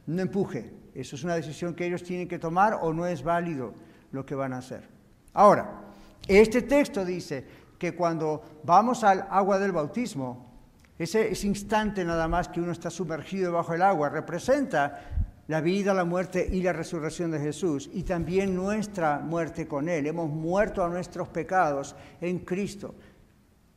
[0.07, 0.71] No empuje.
[0.93, 3.73] Eso es una decisión que ellos tienen que tomar o no es válido
[4.11, 4.87] lo que van a hacer.
[5.33, 5.81] Ahora,
[6.27, 7.45] este texto dice
[7.77, 10.53] que cuando vamos al agua del bautismo,
[10.97, 15.15] ese, ese instante nada más que uno está sumergido bajo el agua representa
[15.47, 20.07] la vida, la muerte y la resurrección de Jesús, y también nuestra muerte con Él.
[20.07, 22.95] Hemos muerto a nuestros pecados en Cristo.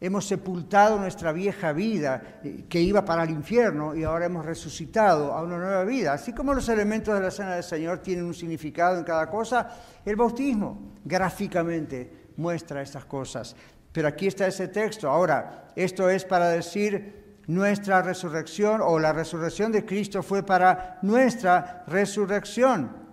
[0.01, 5.33] Hemos sepultado nuestra vieja vida eh, que iba para el infierno y ahora hemos resucitado
[5.33, 6.13] a una nueva vida.
[6.13, 9.69] Así como los elementos de la cena del Señor tienen un significado en cada cosa,
[10.05, 13.57] el bautismo gráficamente muestra estas cosas.
[13.91, 15.11] Pero aquí está ese texto.
[15.11, 21.83] Ahora, esto es para decir nuestra resurrección o la resurrección de Cristo fue para nuestra
[21.89, 23.09] resurrección.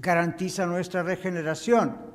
[0.00, 2.09] Garantiza nuestra regeneración.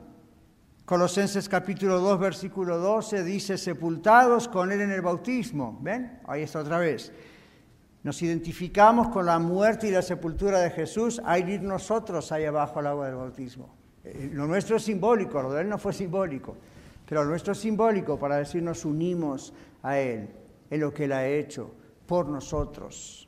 [0.86, 5.80] Colosenses capítulo 2, versículo 12 dice, sepultados con Él en el bautismo.
[5.82, 6.20] ¿Ven?
[6.28, 7.12] Ahí está otra vez.
[8.04, 12.78] Nos identificamos con la muerte y la sepultura de Jesús, hay ir nosotros ahí abajo
[12.78, 13.74] al agua del bautismo.
[14.04, 16.56] Eh, lo nuestro es simbólico, lo de Él no fue simbólico,
[17.10, 20.30] pero lo nuestro es simbólico para decir nos unimos a Él
[20.70, 21.72] en lo que Él ha hecho
[22.06, 23.25] por nosotros.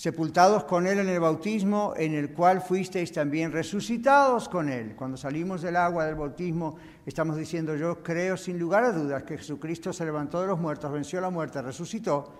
[0.00, 4.96] Sepultados con Él en el bautismo, en el cual fuisteis también resucitados con Él.
[4.96, 9.36] Cuando salimos del agua del bautismo, estamos diciendo, yo creo sin lugar a dudas que
[9.36, 12.32] Jesucristo se levantó de los muertos, venció la muerte, resucitó,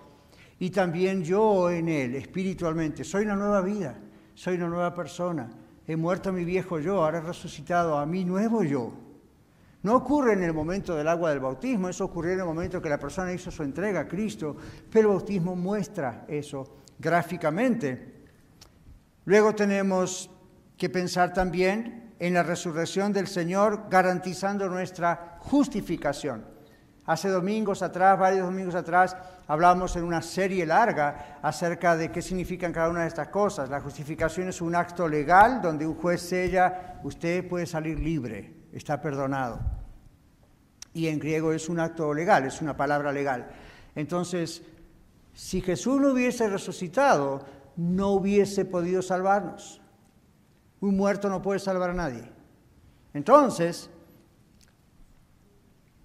[0.57, 3.95] y también yo en Él, espiritualmente, soy una nueva vida,
[4.33, 5.47] soy una nueva persona.
[5.85, 8.91] He muerto a mi viejo yo, ahora he resucitado a mi nuevo yo.
[9.83, 12.89] No ocurre en el momento del agua del bautismo, eso ocurrió en el momento que
[12.89, 14.57] la persona hizo su entrega a Cristo,
[14.89, 18.25] pero el bautismo muestra eso gráficamente.
[19.25, 20.29] Luego tenemos
[20.77, 26.45] que pensar también en la resurrección del Señor garantizando nuestra justificación.
[27.05, 32.71] Hace domingos atrás, varios domingos atrás, hablamos en una serie larga acerca de qué significan
[32.71, 33.69] cada una de estas cosas.
[33.69, 39.01] La justificación es un acto legal donde un juez sella, usted puede salir libre está
[39.01, 39.59] perdonado.
[40.93, 43.49] Y en griego es un acto legal, es una palabra legal.
[43.95, 44.61] Entonces,
[45.41, 47.43] si Jesús no hubiese resucitado,
[47.75, 49.81] no hubiese podido salvarnos.
[50.81, 52.31] Un muerto no puede salvar a nadie.
[53.11, 53.89] Entonces,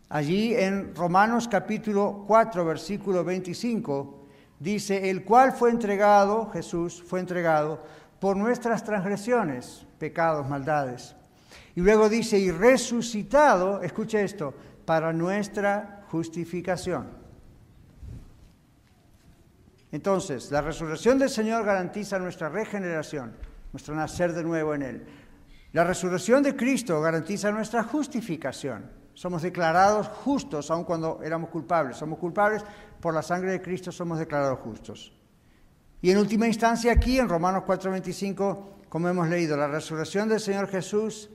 [0.09, 4.26] allí en Romanos capítulo 4, versículo 25,
[4.59, 7.82] dice, el cual fue entregado, Jesús fue entregado,
[8.18, 11.14] por nuestras transgresiones, pecados, maldades
[11.74, 14.55] y luego dice, y resucitado, escuche esto,
[14.87, 17.26] para nuestra justificación.
[19.93, 23.37] Entonces, la resurrección del Señor garantiza nuestra regeneración,
[23.72, 25.07] nuestro nacer de nuevo en Él.
[25.72, 28.91] La resurrección de Cristo garantiza nuestra justificación.
[29.14, 31.97] Somos declarados justos aun cuando éramos culpables.
[31.97, 32.62] Somos culpables
[33.01, 35.12] por la sangre de Cristo, somos declarados justos.
[36.03, 40.68] Y en última instancia aquí en Romanos 4:25, como hemos leído, la resurrección del Señor
[40.68, 41.30] Jesús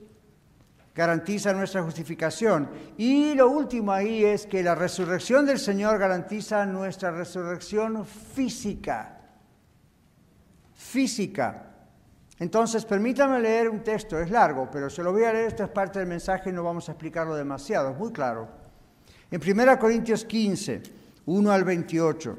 [0.94, 2.68] garantiza nuestra justificación.
[2.96, 9.18] Y lo último ahí es que la resurrección del Señor garantiza nuestra resurrección física.
[10.74, 11.68] Física.
[12.38, 15.70] Entonces, permítame leer un texto, es largo, pero se lo voy a leer, esto es
[15.70, 18.48] parte del mensaje y no vamos a explicarlo demasiado, es muy claro.
[19.30, 20.82] En 1 Corintios 15,
[21.26, 22.38] 1 al 28.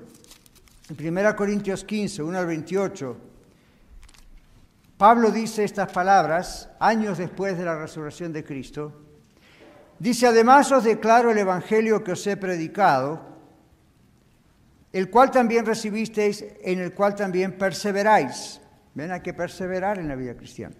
[0.90, 3.33] En 1 Corintios 15, 1 al 28
[4.98, 8.94] Pablo dice estas palabras años después de la resurrección de Cristo.
[10.00, 13.22] Dice, además os declaro el Evangelio que os he predicado,
[14.92, 18.62] el cual también recibisteis, en el cual también perseveráis.
[18.94, 20.76] Ven, hay que perseverar en la vida cristiana.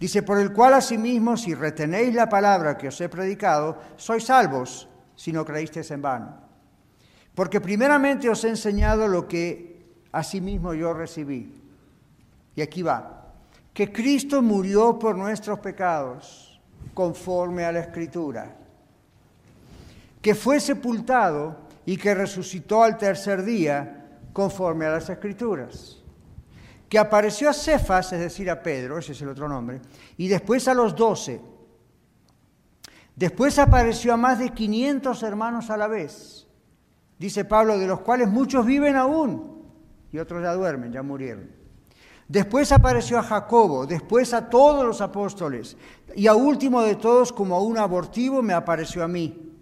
[0.00, 4.88] Dice, por el cual asimismo, si retenéis la palabra que os he predicado, sois salvos
[5.14, 6.40] si no creísteis en vano.
[7.34, 11.54] Porque primeramente os he enseñado lo que asimismo yo recibí.
[12.56, 13.17] Y aquí va
[13.78, 16.60] que Cristo murió por nuestros pecados,
[16.92, 18.56] conforme a la Escritura,
[20.20, 26.02] que fue sepultado y que resucitó al tercer día, conforme a las Escrituras,
[26.88, 29.80] que apareció a Cefas, es decir, a Pedro, ese es el otro nombre,
[30.16, 31.40] y después a los doce.
[33.14, 36.48] Después apareció a más de 500 hermanos a la vez,
[37.16, 39.62] dice Pablo, de los cuales muchos viven aún
[40.10, 41.57] y otros ya duermen, ya murieron.
[42.28, 45.78] Después apareció a Jacobo, después a todos los apóstoles,
[46.14, 49.56] y a último de todos, como a un abortivo, me apareció a mí,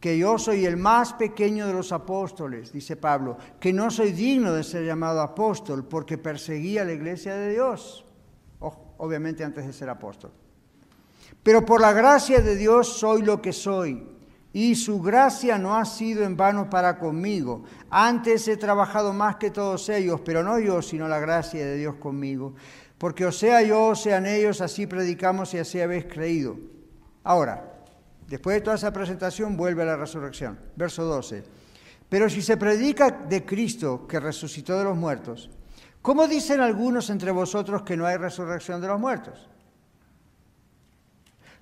[0.00, 4.52] que yo soy el más pequeño de los apóstoles, dice Pablo, que no soy digno
[4.52, 8.04] de ser llamado apóstol porque perseguía la iglesia de Dios,
[8.58, 10.32] obviamente antes de ser apóstol.
[11.44, 14.17] Pero por la gracia de Dios soy lo que soy
[14.52, 17.64] y su gracia no ha sido en vano para conmigo.
[17.90, 21.96] Antes he trabajado más que todos ellos, pero no yo, sino la gracia de Dios
[21.96, 22.54] conmigo.
[22.96, 26.56] Porque o sea yo, o sean ellos, así predicamos y así habéis creído.
[27.22, 27.72] Ahora,
[28.26, 30.58] después de toda esa presentación, vuelve a la resurrección.
[30.76, 31.44] Verso 12.
[32.08, 35.50] Pero si se predica de Cristo que resucitó de los muertos,
[36.00, 39.46] ¿cómo dicen algunos entre vosotros que no hay resurrección de los muertos?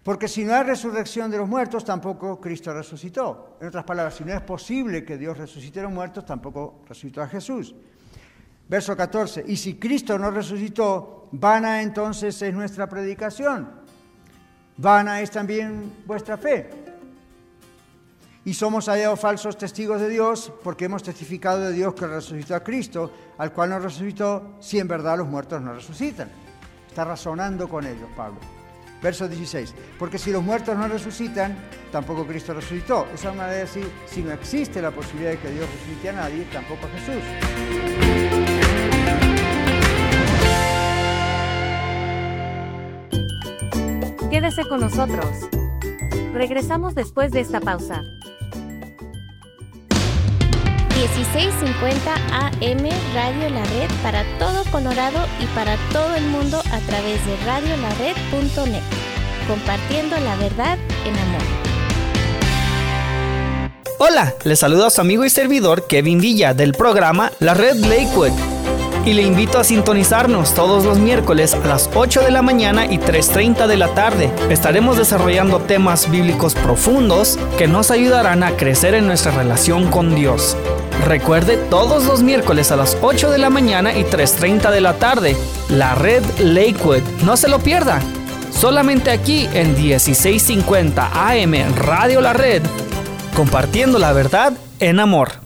[0.06, 3.56] Porque si no hay resurrección de los muertos, tampoco Cristo resucitó.
[3.60, 7.22] En otras palabras, si no es posible que Dios resucite a los muertos, tampoco resucitó
[7.22, 7.74] a Jesús.
[8.68, 13.68] Verso 14, y si Cristo no resucitó, vana entonces es nuestra predicación,
[14.76, 16.70] vana es también vuestra fe.
[18.44, 22.62] Y somos hallados falsos testigos de Dios porque hemos testificado de Dios que resucitó a
[22.62, 26.30] Cristo, al cual no resucitó, si en verdad los muertos no resucitan.
[26.86, 28.55] Está razonando con ellos, Pablo.
[29.06, 29.72] Verso 16.
[30.00, 31.56] Porque si los muertos no resucitan,
[31.92, 33.06] tampoco Cristo resucitó.
[33.14, 36.44] Esa manera de decir, si no existe la posibilidad de que Dios resucite a nadie,
[36.52, 37.22] tampoco a Jesús.
[44.28, 45.48] Quédese con nosotros.
[46.32, 48.02] Regresamos después de esta pausa.
[51.14, 52.84] 1650 AM
[53.14, 58.82] Radio La Red para todo Colorado y para todo el mundo a través de radiolared.net,
[59.46, 61.42] compartiendo la verdad en amor.
[63.98, 68.55] Hola, les saluda su amigo y servidor Kevin Villa del programa La Red Lakewood
[69.06, 72.98] y le invito a sintonizarnos todos los miércoles a las 8 de la mañana y
[72.98, 74.30] 3.30 de la tarde.
[74.50, 80.56] Estaremos desarrollando temas bíblicos profundos que nos ayudarán a crecer en nuestra relación con Dios.
[81.06, 85.36] Recuerde todos los miércoles a las 8 de la mañana y 3.30 de la tarde,
[85.68, 87.02] la red Lakewood.
[87.24, 88.00] No se lo pierda.
[88.50, 92.62] Solamente aquí en 1650 AM Radio La Red,
[93.36, 95.45] compartiendo la verdad en amor.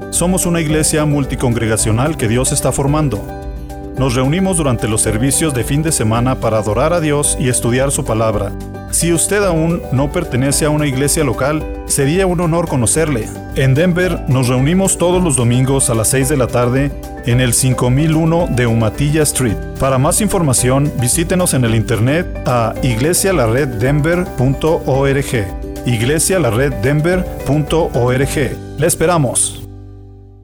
[0.11, 3.25] somos una iglesia multicongregacional que Dios está formando.
[3.97, 7.91] Nos reunimos durante los servicios de fin de semana para adorar a Dios y estudiar
[7.91, 8.51] su palabra.
[8.91, 13.25] Si usted aún no pertenece a una iglesia local, sería un honor conocerle.
[13.55, 16.91] En Denver nos reunimos todos los domingos a las 6 de la tarde
[17.25, 19.55] en el 5001 de Umatilla Street.
[19.79, 25.45] Para más información, visítenos en el internet a iglesialareddenver.org.
[25.85, 28.57] iglesialareddenver.org.
[28.77, 29.60] Le esperamos.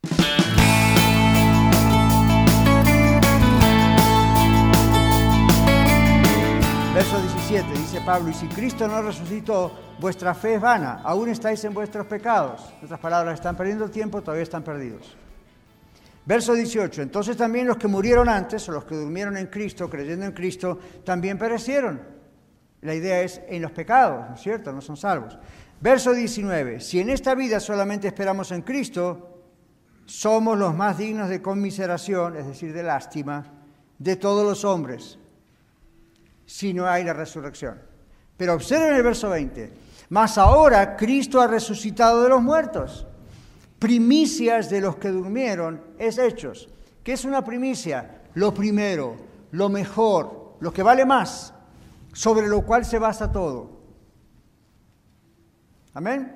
[6.93, 11.63] Verso 17 dice Pablo, y si Cristo no resucitó, vuestra fe es vana, aún estáis
[11.63, 12.61] en vuestros pecados.
[12.79, 15.17] En otras palabras, están perdiendo tiempo, todavía están perdidos.
[16.25, 17.01] Verso 18.
[17.01, 20.79] Entonces también los que murieron antes, o los que durmieron en Cristo, creyendo en Cristo,
[21.03, 22.01] también perecieron.
[22.81, 24.71] La idea es en los pecados, ¿no es cierto?
[24.71, 25.37] No son salvos.
[25.79, 26.79] Verso 19.
[26.79, 29.41] Si en esta vida solamente esperamos en Cristo,
[30.05, 33.45] somos los más dignos de conmiseración, es decir, de lástima,
[33.97, 35.17] de todos los hombres,
[36.45, 37.81] si no hay la resurrección.
[38.35, 39.71] Pero observen el verso 20.
[40.09, 43.07] Mas ahora Cristo ha resucitado de los muertos.
[43.83, 46.69] Primicias de los que durmieron es hechos.
[47.03, 48.21] ¿Qué es una primicia?
[48.33, 49.17] Lo primero,
[49.51, 51.53] lo mejor, lo que vale más,
[52.13, 53.81] sobre lo cual se basa todo.
[55.93, 56.33] Amén.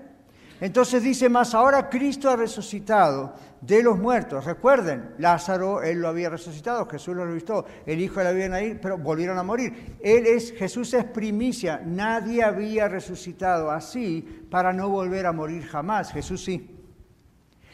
[0.59, 4.43] Entonces dice más, ahora Cristo ha resucitado de los muertos.
[4.43, 8.97] Recuerden, Lázaro, él lo había resucitado, Jesús lo visto, el hijo le habían ahí, pero
[8.97, 9.95] volvieron a morir.
[10.03, 16.11] Él es, Jesús es primicia, nadie había resucitado así para no volver a morir jamás,
[16.11, 16.73] Jesús sí.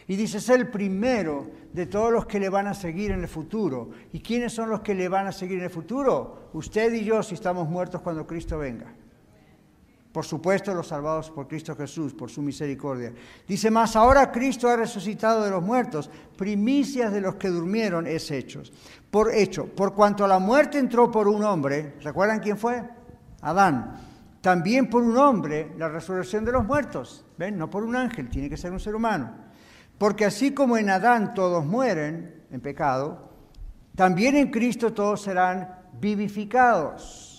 [0.08, 3.28] Y dice, es el primero de todos los que le van a seguir en el
[3.28, 3.91] futuro.
[4.12, 6.49] ¿Y quiénes son los que le van a seguir en el futuro?
[6.54, 8.93] Usted y yo si estamos muertos cuando Cristo venga.
[10.14, 13.12] Por supuesto, los salvados por Cristo Jesús, por su misericordia.
[13.47, 18.30] Dice más, ahora Cristo ha resucitado de los muertos, primicias de los que durmieron es
[18.30, 18.72] hechos.
[19.10, 22.84] Por hecho, por cuanto la muerte entró por un hombre, ¿recuerdan quién fue?
[23.41, 23.99] Adán.
[24.39, 27.26] También por un hombre la resurrección de los muertos.
[27.38, 27.58] ¿Ven?
[27.58, 29.34] No por un ángel, tiene que ser un ser humano.
[29.98, 33.30] Porque así como en Adán todos mueren en pecado,
[33.96, 37.34] también en Cristo todos serán vivificados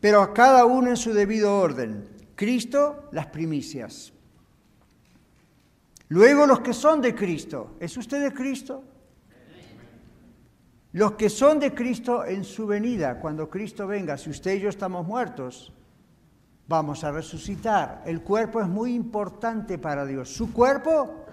[0.00, 2.08] pero a cada uno en su debido orden.
[2.34, 4.12] Cristo, las primicias.
[6.08, 7.76] Luego los que son de Cristo.
[7.78, 8.82] ¿Es usted de Cristo?
[10.92, 14.70] Los que son de Cristo en su venida, cuando Cristo venga, si usted y yo
[14.70, 15.72] estamos muertos,
[16.70, 18.02] vamos a resucitar.
[18.06, 20.28] El cuerpo es muy importante para Dios.
[20.32, 21.24] Su cuerpo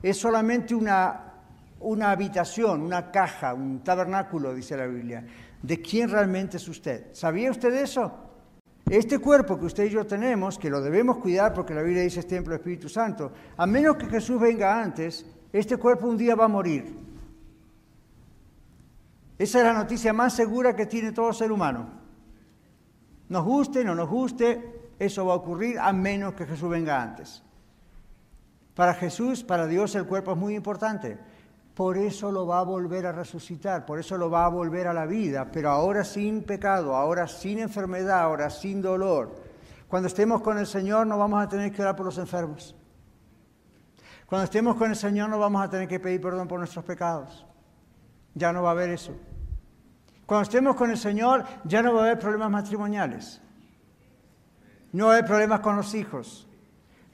[0.00, 1.32] es solamente una,
[1.80, 5.24] una habitación, una caja, un tabernáculo, dice la Biblia
[5.60, 7.06] de quién realmente es usted.
[7.12, 8.12] ¿Sabía usted eso?
[8.88, 12.20] Este cuerpo que usted y yo tenemos, que lo debemos cuidar porque la Biblia dice
[12.20, 16.36] es templo del Espíritu Santo, a menos que Jesús venga antes, este cuerpo un día
[16.36, 16.94] va a morir.
[19.38, 21.88] Esa es la noticia más segura que tiene todo ser humano.
[23.30, 24.73] Nos guste, no nos guste,
[25.04, 27.42] eso va a ocurrir a menos que Jesús venga antes.
[28.74, 31.18] Para Jesús, para Dios, el cuerpo es muy importante
[31.74, 34.94] por eso lo va a volver a resucitar, por eso lo va a volver a
[34.94, 39.34] la vida, pero ahora sin pecado, ahora sin enfermedad, ahora sin dolor.
[39.88, 42.76] Cuando estemos con el Señor no vamos a tener que orar por los enfermos.
[44.26, 47.44] Cuando estemos con el Señor no vamos a tener que pedir perdón por nuestros pecados.
[48.34, 49.12] Ya no va a haber eso.
[50.26, 53.40] Cuando estemos con el Señor ya no va a haber problemas matrimoniales.
[54.94, 56.46] No haber problemas con los hijos.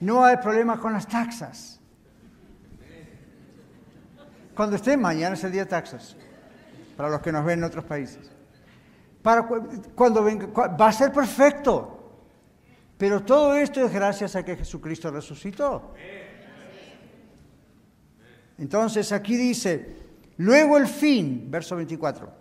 [0.01, 1.81] No haber problemas con las taxas.
[4.55, 6.15] Cuando esté, mañana es el día de taxas,
[6.95, 8.31] para los que nos ven en otros países.
[9.23, 9.49] Para
[9.95, 12.19] cuando venga, va a ser perfecto.
[12.99, 15.95] Pero todo esto es gracias a que Jesucristo resucitó.
[18.59, 19.97] Entonces aquí dice,
[20.37, 22.40] luego el fin, verso 24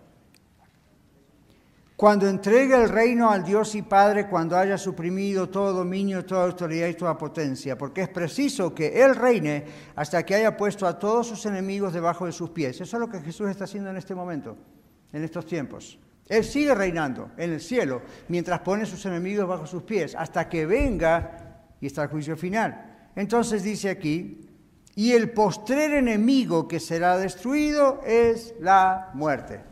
[2.00, 6.88] cuando entregue el reino al Dios y Padre, cuando haya suprimido todo dominio, toda autoridad
[6.88, 9.66] y toda potencia, porque es preciso que Él reine
[9.98, 12.80] hasta que haya puesto a todos sus enemigos debajo de sus pies.
[12.80, 14.56] Eso es lo que Jesús está haciendo en este momento,
[15.12, 16.00] en estos tiempos.
[16.30, 20.66] Él sigue reinando en el cielo mientras pone sus enemigos bajo sus pies, hasta que
[20.66, 23.10] venga y está el juicio final.
[23.14, 24.48] Entonces dice aquí,
[24.96, 29.68] y el postrer enemigo que será destruido es la muerte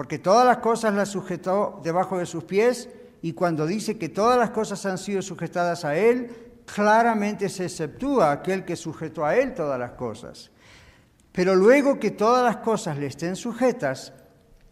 [0.00, 2.88] porque todas las cosas las sujetó debajo de sus pies,
[3.20, 6.30] y cuando dice que todas las cosas han sido sujetadas a Él,
[6.64, 10.50] claramente se exceptúa aquel que sujetó a Él todas las cosas.
[11.32, 14.14] Pero luego que todas las cosas le estén sujetas,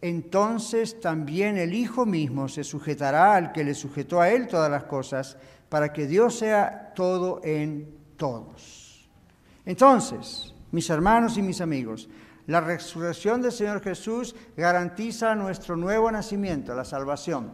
[0.01, 4.85] entonces también el Hijo mismo se sujetará al que le sujetó a Él todas las
[4.85, 5.37] cosas,
[5.69, 9.07] para que Dios sea todo en todos.
[9.67, 12.09] Entonces, mis hermanos y mis amigos,
[12.49, 17.53] la resurrección del Señor Jesús garantiza nuestro nuevo nacimiento, la salvación.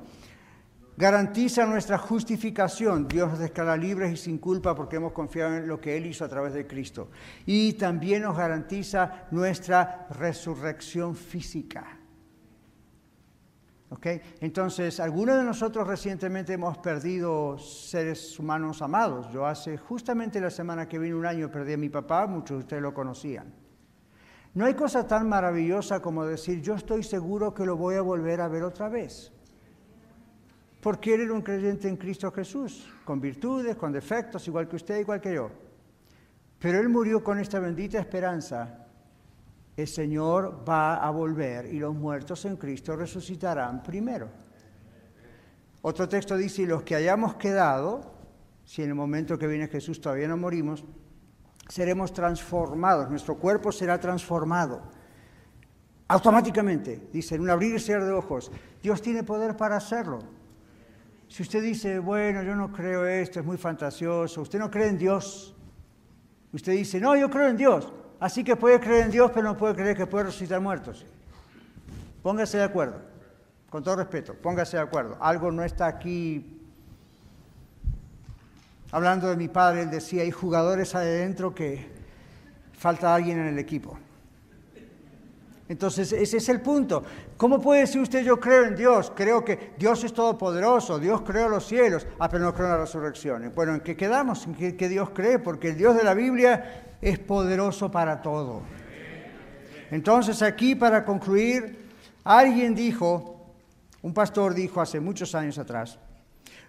[0.97, 3.09] Garantiza nuestra justificación.
[3.09, 6.25] Dios nos declara libres y sin culpa porque hemos confiado en lo que Él hizo
[6.25, 7.11] a través de Cristo.
[7.45, 11.99] Y también nos garantiza nuestra resurrección física.
[14.41, 19.29] Entonces, algunos de nosotros recientemente hemos perdido seres humanos amados.
[19.33, 22.63] Yo hace justamente la semana que vino un año perdí a mi papá, muchos de
[22.63, 23.64] ustedes lo conocían.
[24.55, 28.41] No hay cosa tan maravillosa como decir, yo estoy seguro que lo voy a volver
[28.41, 29.33] a ver otra vez.
[30.81, 35.01] Porque él era un creyente en Cristo Jesús, con virtudes, con defectos, igual que usted,
[35.01, 35.51] igual que yo.
[36.61, 38.87] Pero él murió con esta bendita esperanza.
[39.77, 44.29] El Señor va a volver y los muertos en Cristo resucitarán primero.
[45.83, 48.15] Otro texto dice, y los que hayamos quedado,
[48.65, 50.85] si en el momento que viene Jesús todavía no morimos,
[51.69, 54.83] seremos transformados, nuestro cuerpo será transformado.
[56.09, 58.51] Automáticamente, dice, en un abrir y cerrar de ojos,
[58.83, 60.21] Dios tiene poder para hacerlo.
[61.29, 64.99] Si usted dice, bueno, yo no creo esto, es muy fantasioso, usted no cree en
[64.99, 65.55] Dios,
[66.53, 69.57] usted dice, no, yo creo en Dios, así que puede creer en Dios, pero no
[69.57, 71.07] puede creer que puede resucitar muertos.
[72.23, 73.01] Póngase de acuerdo,
[73.71, 75.17] con todo respeto, póngase de acuerdo.
[75.21, 76.64] Algo no está aquí.
[78.95, 81.85] Hablando de mi padre, él decía, hay jugadores adentro que
[82.79, 83.99] falta alguien en el equipo.
[85.69, 87.03] Entonces, ese es el punto.
[87.37, 89.13] ¿Cómo puede decir usted yo creo en Dios?
[89.13, 92.79] Creo que Dios es todopoderoso, Dios creó los cielos, ah, pero no creo en la
[92.79, 93.51] resurrección.
[93.53, 94.47] Bueno, ¿en qué quedamos?
[94.47, 95.41] ¿En qué, Dios cree?
[95.41, 98.63] Porque el Dios de la Biblia es poderoso para todo.
[99.91, 101.91] Entonces, aquí para concluir,
[102.23, 103.45] alguien dijo,
[104.03, 105.99] un pastor dijo hace muchos años atrás,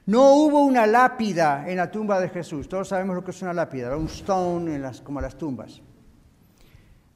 [0.07, 2.69] no hubo una lápida en la tumba de Jesús.
[2.69, 5.81] Todos sabemos lo que es una lápida, un stone como las tumbas.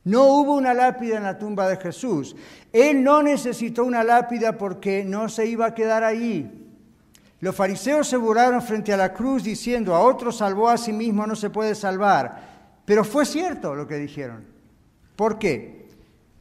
[0.06, 2.36] No hubo una lápida en la tumba de Jesús.
[2.74, 6.50] Él no necesitó una lápida porque no se iba a quedar allí.
[7.42, 11.28] Los fariseos se burlaron frente a la cruz diciendo, a otro salvó a sí mismo,
[11.28, 12.42] no se puede salvar.
[12.86, 14.46] Pero fue cierto lo que dijeron.
[15.16, 15.79] ¿Por qué?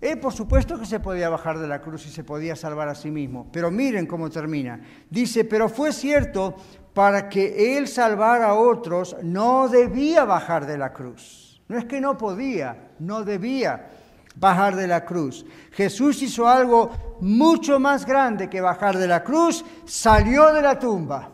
[0.01, 2.94] Él por supuesto que se podía bajar de la cruz y se podía salvar a
[2.94, 3.49] sí mismo.
[3.53, 4.80] Pero miren cómo termina.
[5.11, 6.55] Dice, pero fue cierto
[6.94, 11.61] para que él salvara a otros, no debía bajar de la cruz.
[11.68, 13.88] No es que no podía, no debía
[14.36, 15.44] bajar de la cruz.
[15.72, 16.90] Jesús hizo algo
[17.20, 21.28] mucho más grande que bajar de la cruz, salió de la tumba.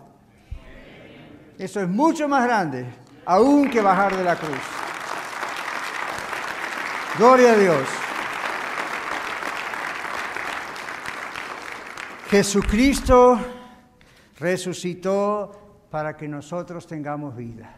[1.59, 2.87] Eso es mucho más grande,
[3.27, 4.59] aún que bajar de la cruz.
[7.17, 8.04] Gloria a Dios.
[12.35, 13.39] Jesucristo
[14.41, 17.77] resucitó para que nosotros tengamos vida.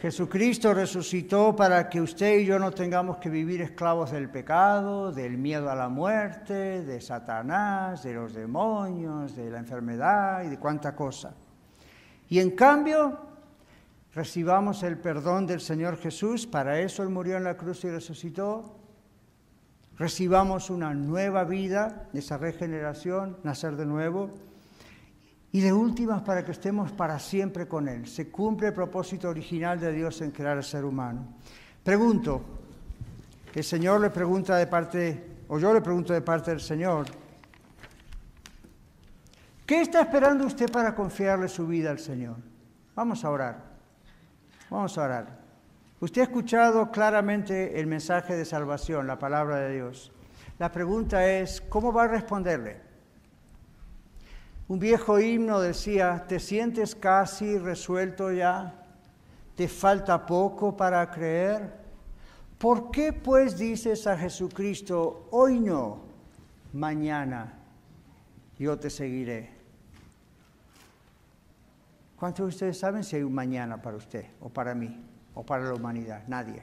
[0.00, 5.38] Jesucristo resucitó para que usted y yo no tengamos que vivir esclavos del pecado, del
[5.38, 10.94] miedo a la muerte, de Satanás, de los demonios, de la enfermedad y de cuánta
[10.94, 11.34] cosa.
[12.28, 13.18] Y en cambio,
[14.14, 18.81] recibamos el perdón del Señor Jesús, para eso Él murió en la cruz y resucitó.
[19.98, 24.30] Recibamos una nueva vida, esa regeneración, nacer de nuevo
[25.52, 28.06] y de últimas para que estemos para siempre con Él.
[28.06, 31.26] Se cumple el propósito original de Dios en crear al ser humano.
[31.84, 32.42] Pregunto,
[33.54, 37.06] el Señor le pregunta de parte, o yo le pregunto de parte del Señor,
[39.66, 42.36] ¿qué está esperando usted para confiarle su vida al Señor?
[42.94, 43.62] Vamos a orar,
[44.70, 45.41] vamos a orar.
[46.02, 50.10] Usted ha escuchado claramente el mensaje de salvación, la palabra de Dios.
[50.58, 52.80] La pregunta es, ¿cómo va a responderle?
[54.66, 58.84] Un viejo himno decía, ¿te sientes casi resuelto ya?
[59.54, 61.72] ¿Te falta poco para creer?
[62.58, 66.00] ¿Por qué pues dices a Jesucristo, hoy no,
[66.72, 67.60] mañana
[68.58, 69.50] yo te seguiré?
[72.16, 75.64] ¿Cuántos de ustedes saben si hay un mañana para usted o para mí o para
[75.64, 76.24] la humanidad?
[76.28, 76.62] Nadie.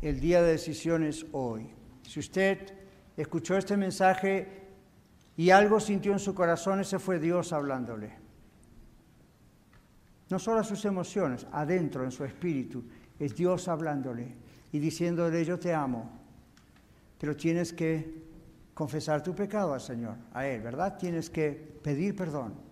[0.00, 1.68] El día de decisión es hoy.
[2.02, 2.72] Si usted
[3.16, 4.66] escuchó este mensaje
[5.36, 8.12] y algo sintió en su corazón, ese fue Dios hablándole.
[10.28, 12.84] No solo a sus emociones, adentro, en su espíritu,
[13.18, 14.34] es Dios hablándole
[14.72, 16.10] y diciéndole, yo te amo,
[17.18, 18.26] pero tienes que
[18.74, 20.98] confesar tu pecado al Señor, a Él, ¿verdad?
[20.98, 21.50] Tienes que
[21.82, 22.65] pedir perdón,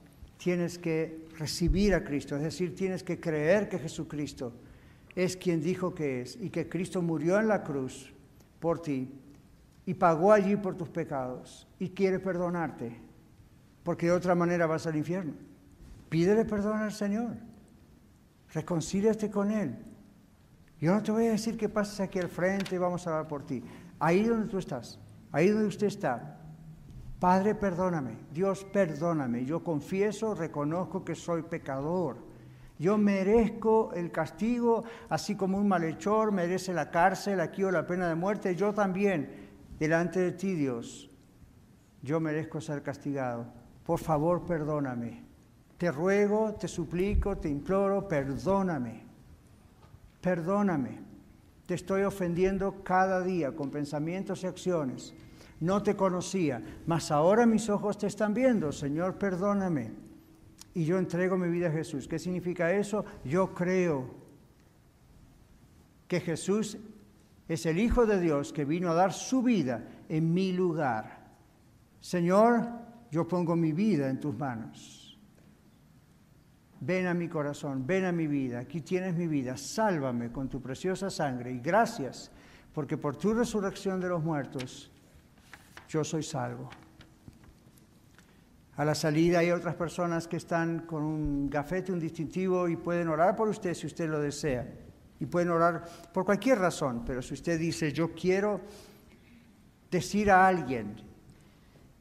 [0.44, 4.52] tienes que recibir a Cristo, es decir, tienes que creer que Jesucristo
[5.16, 8.12] es quien dijo que es y que Cristo murió en la cruz
[8.60, 9.10] por ti
[9.86, 12.94] y pagó allí por tus pecados y quiere perdonarte,
[13.84, 15.32] porque de otra manera vas al infierno.
[16.10, 17.36] Pídele perdón al Señor,
[18.52, 19.74] reconcíliate con Él.
[20.78, 23.28] Yo no te voy a decir que pases aquí al frente y vamos a hablar
[23.28, 23.62] por ti.
[23.98, 25.00] Ahí donde tú estás,
[25.32, 26.43] ahí donde usted está.
[27.20, 28.18] Padre, perdóname.
[28.32, 29.44] Dios, perdóname.
[29.44, 32.16] Yo confieso, reconozco que soy pecador.
[32.78, 38.08] Yo merezco el castigo, así como un malhechor merece la cárcel aquí o la pena
[38.08, 38.56] de muerte.
[38.56, 39.48] Yo también
[39.78, 41.10] delante de ti, Dios,
[42.02, 43.46] yo merezco ser castigado.
[43.84, 45.24] Por favor, perdóname.
[45.78, 49.04] Te ruego, te suplico, te imploro, perdóname.
[50.20, 51.00] Perdóname.
[51.66, 55.14] Te estoy ofendiendo cada día con pensamientos y acciones.
[55.64, 58.70] No te conocía, mas ahora mis ojos te están viendo.
[58.70, 59.92] Señor, perdóname.
[60.74, 62.06] Y yo entrego mi vida a Jesús.
[62.06, 63.06] ¿Qué significa eso?
[63.24, 64.14] Yo creo
[66.06, 66.76] que Jesús
[67.48, 71.32] es el Hijo de Dios que vino a dar su vida en mi lugar.
[71.98, 72.68] Señor,
[73.10, 75.18] yo pongo mi vida en tus manos.
[76.78, 80.60] ven a mi corazón, ven a mi vida, aquí tienes mi vida, sálvame con tu
[80.60, 82.30] preciosa sangre y gracias
[82.74, 84.90] porque por tu resurrección de los muertos
[85.88, 86.70] yo soy salvo.
[88.76, 93.08] A la salida hay otras personas que están con un gafete, un distintivo y pueden
[93.08, 94.68] orar por usted si usted lo desea.
[95.20, 98.60] Y pueden orar por cualquier razón, pero si usted dice, yo quiero
[99.90, 100.96] decir a alguien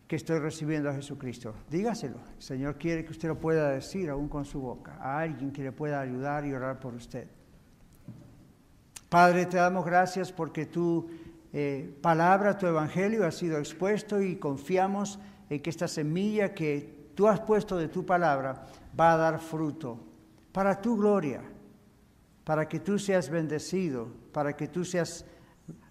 [0.08, 2.18] que estoy recibiendo a Jesucristo, dígaselo.
[2.36, 5.64] El Señor quiere que usted lo pueda decir aún con su boca, a alguien que
[5.64, 7.28] le pueda ayudar y orar por usted.
[9.10, 11.08] Padre, te damos gracias porque tu
[11.54, 15.20] eh, palabra, tu evangelio ha sido expuesto y confiamos
[15.52, 18.66] en que esta semilla que tú has puesto de tu palabra
[19.00, 20.00] va a dar fruto
[20.52, 21.42] para tu gloria,
[22.44, 25.26] para que tú seas bendecido, para que tú seas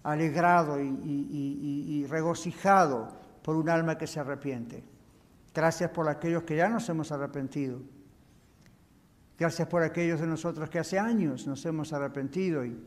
[0.03, 3.07] alegrado y, y regocijado
[3.41, 4.83] por un alma que se arrepiente.
[5.53, 7.79] Gracias por aquellos que ya nos hemos arrepentido.
[9.37, 12.77] Gracias por aquellos de nosotros que hace años nos hemos arrepentido y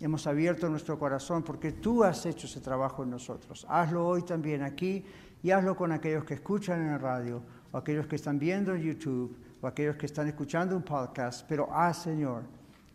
[0.00, 3.66] hemos abierto nuestro corazón porque tú has hecho ese trabajo en nosotros.
[3.68, 5.04] Hazlo hoy también aquí
[5.42, 7.42] y hazlo con aquellos que escuchan en el radio
[7.72, 11.72] o aquellos que están viendo en YouTube o aquellos que están escuchando un podcast, pero
[11.72, 12.42] haz, Señor,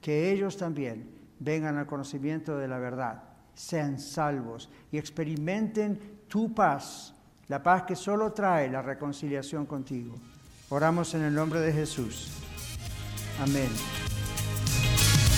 [0.02, 3.24] que ellos también vengan al conocimiento de la verdad,
[3.54, 7.14] sean salvos y experimenten tu paz,
[7.48, 10.16] la paz que solo trae la reconciliación contigo.
[10.70, 12.32] Oramos en el nombre de Jesús.
[13.42, 14.11] Amén.